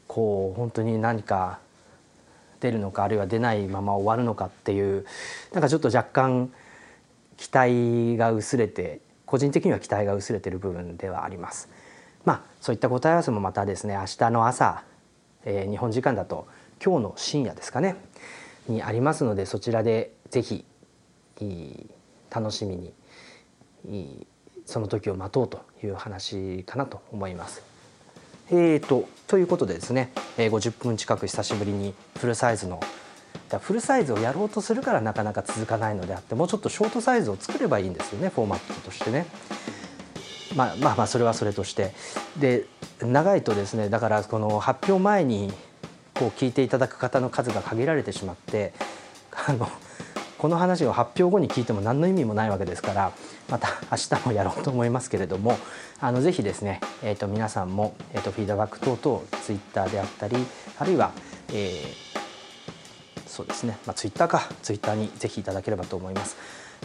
[0.06, 1.60] こう本当に何か
[2.60, 5.06] 出るのかあるいは出ないまま終わるのかっていう
[5.52, 6.52] なんかちょっと若干
[7.36, 11.68] 期待が薄れて個人的には期待が薄れてる部分ではあります。
[12.24, 14.84] まあそういった答え合わせもまたですね明日の朝、
[15.44, 16.46] えー、日本時間だと
[16.84, 17.96] 今日の深夜ですかね
[18.68, 20.64] にありますのでそちらでぜひ
[22.30, 22.92] 楽しみ
[23.84, 24.26] に
[24.66, 27.62] その時を待とうという話かなと思います。
[28.50, 32.80] えーと、ということでですね、えー、50分近く久しぶりにフルサイズの
[33.60, 39.26] フルサイズをやろうとするからなかなか続かないのであってもうちょっとショートサイズを作ればいいんですよねフォーマットとしてね。
[40.54, 41.92] まあ、まあまあそれはそれとして
[42.38, 42.66] で
[43.00, 45.52] 長いとですねだからこの発表前に
[46.14, 48.72] こう聞いていただく方の数が限られてしまって
[49.46, 49.68] あの
[50.38, 53.12] この話を発表後に聞いても何の意味もないわけですから
[53.48, 55.56] また明日もやろうと思いますけれども
[56.00, 60.36] あのぜひですね、えー、と皆さんも、えー、とフィードバック等々ツイッターであったり
[60.78, 61.12] あるいは、
[61.50, 66.36] えー、そうですね、まあ、ツイッターかツイッターにぜひいただければと思います。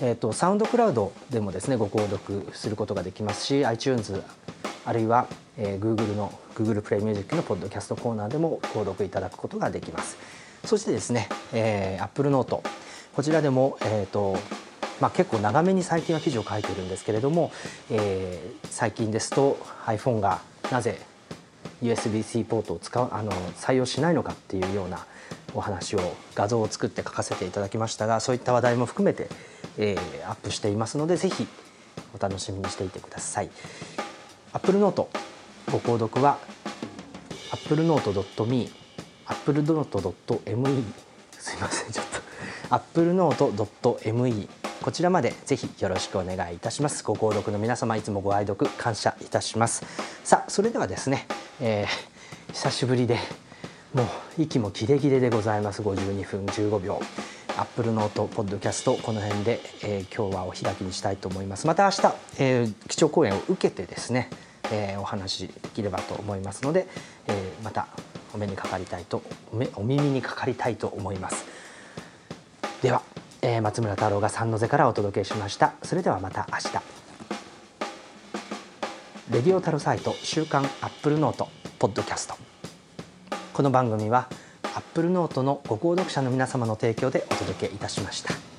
[0.02, 4.24] えーと、サウンドクラウドでもですねご購読することができますし iTunes
[4.86, 5.28] あるいは、
[5.58, 10.18] えー、Google の Google プレイミュージックのポッドキャストコーナーでも購読いただくことができます。
[10.66, 12.62] そしてですね、えー、Apple Note
[13.16, 14.38] こちらでも、えーと
[15.02, 17.52] まあ、結構長めに最近は記事を書いてるんですけれども、
[17.90, 20.42] えー、最近ですと iPhone が
[20.72, 21.00] なぜ
[21.82, 25.06] USB-C ポートを使うあの採用しないのかっていうような
[25.54, 26.00] お話を
[26.36, 29.30] 画像を作って書かせていただきましたがそういった話題も含めて、
[29.80, 31.48] えー、アップしていますのでぜひ
[32.14, 33.50] お楽しみにしていてください。
[34.54, 35.08] Apple Note
[35.72, 36.38] ご購読は
[37.52, 38.70] applenote.me
[39.26, 40.84] applenote.me
[41.32, 42.20] すいませんちょっと。
[42.76, 44.50] applenote.me
[44.82, 47.04] こちらまでぜひよろしくお願いいたします。
[47.04, 49.84] ご購読の皆様いつもご愛読感謝いたします。
[50.24, 51.26] さあそれではですね、
[51.62, 53.18] えー、久しぶりで
[53.94, 54.08] もう
[54.38, 55.82] 息もキレキレでございます。
[55.82, 57.02] 52分15秒。
[57.58, 61.68] アップルノートポッドキャストこの辺で、えー、今日はお開きにしたいと思います。
[61.68, 62.02] また明日、
[62.38, 64.30] えー、基調講演を受けてですね、
[64.72, 66.88] えー、お話できればと思いますので、
[67.28, 67.88] えー、また
[68.34, 69.24] お目にかかりたいと
[69.76, 71.46] お耳にかかりたいと思います。
[72.82, 73.02] では、
[73.42, 75.74] えー、松村太郎が三の瀬からお届けしました。
[75.84, 77.00] それではまた明日。
[79.32, 82.36] レディオタルサイト週刊アップルノートポッドキャスト。
[83.54, 84.30] この番組は
[84.76, 88.59] アップルノートのご購読者の皆様の提供でお届けいたしました。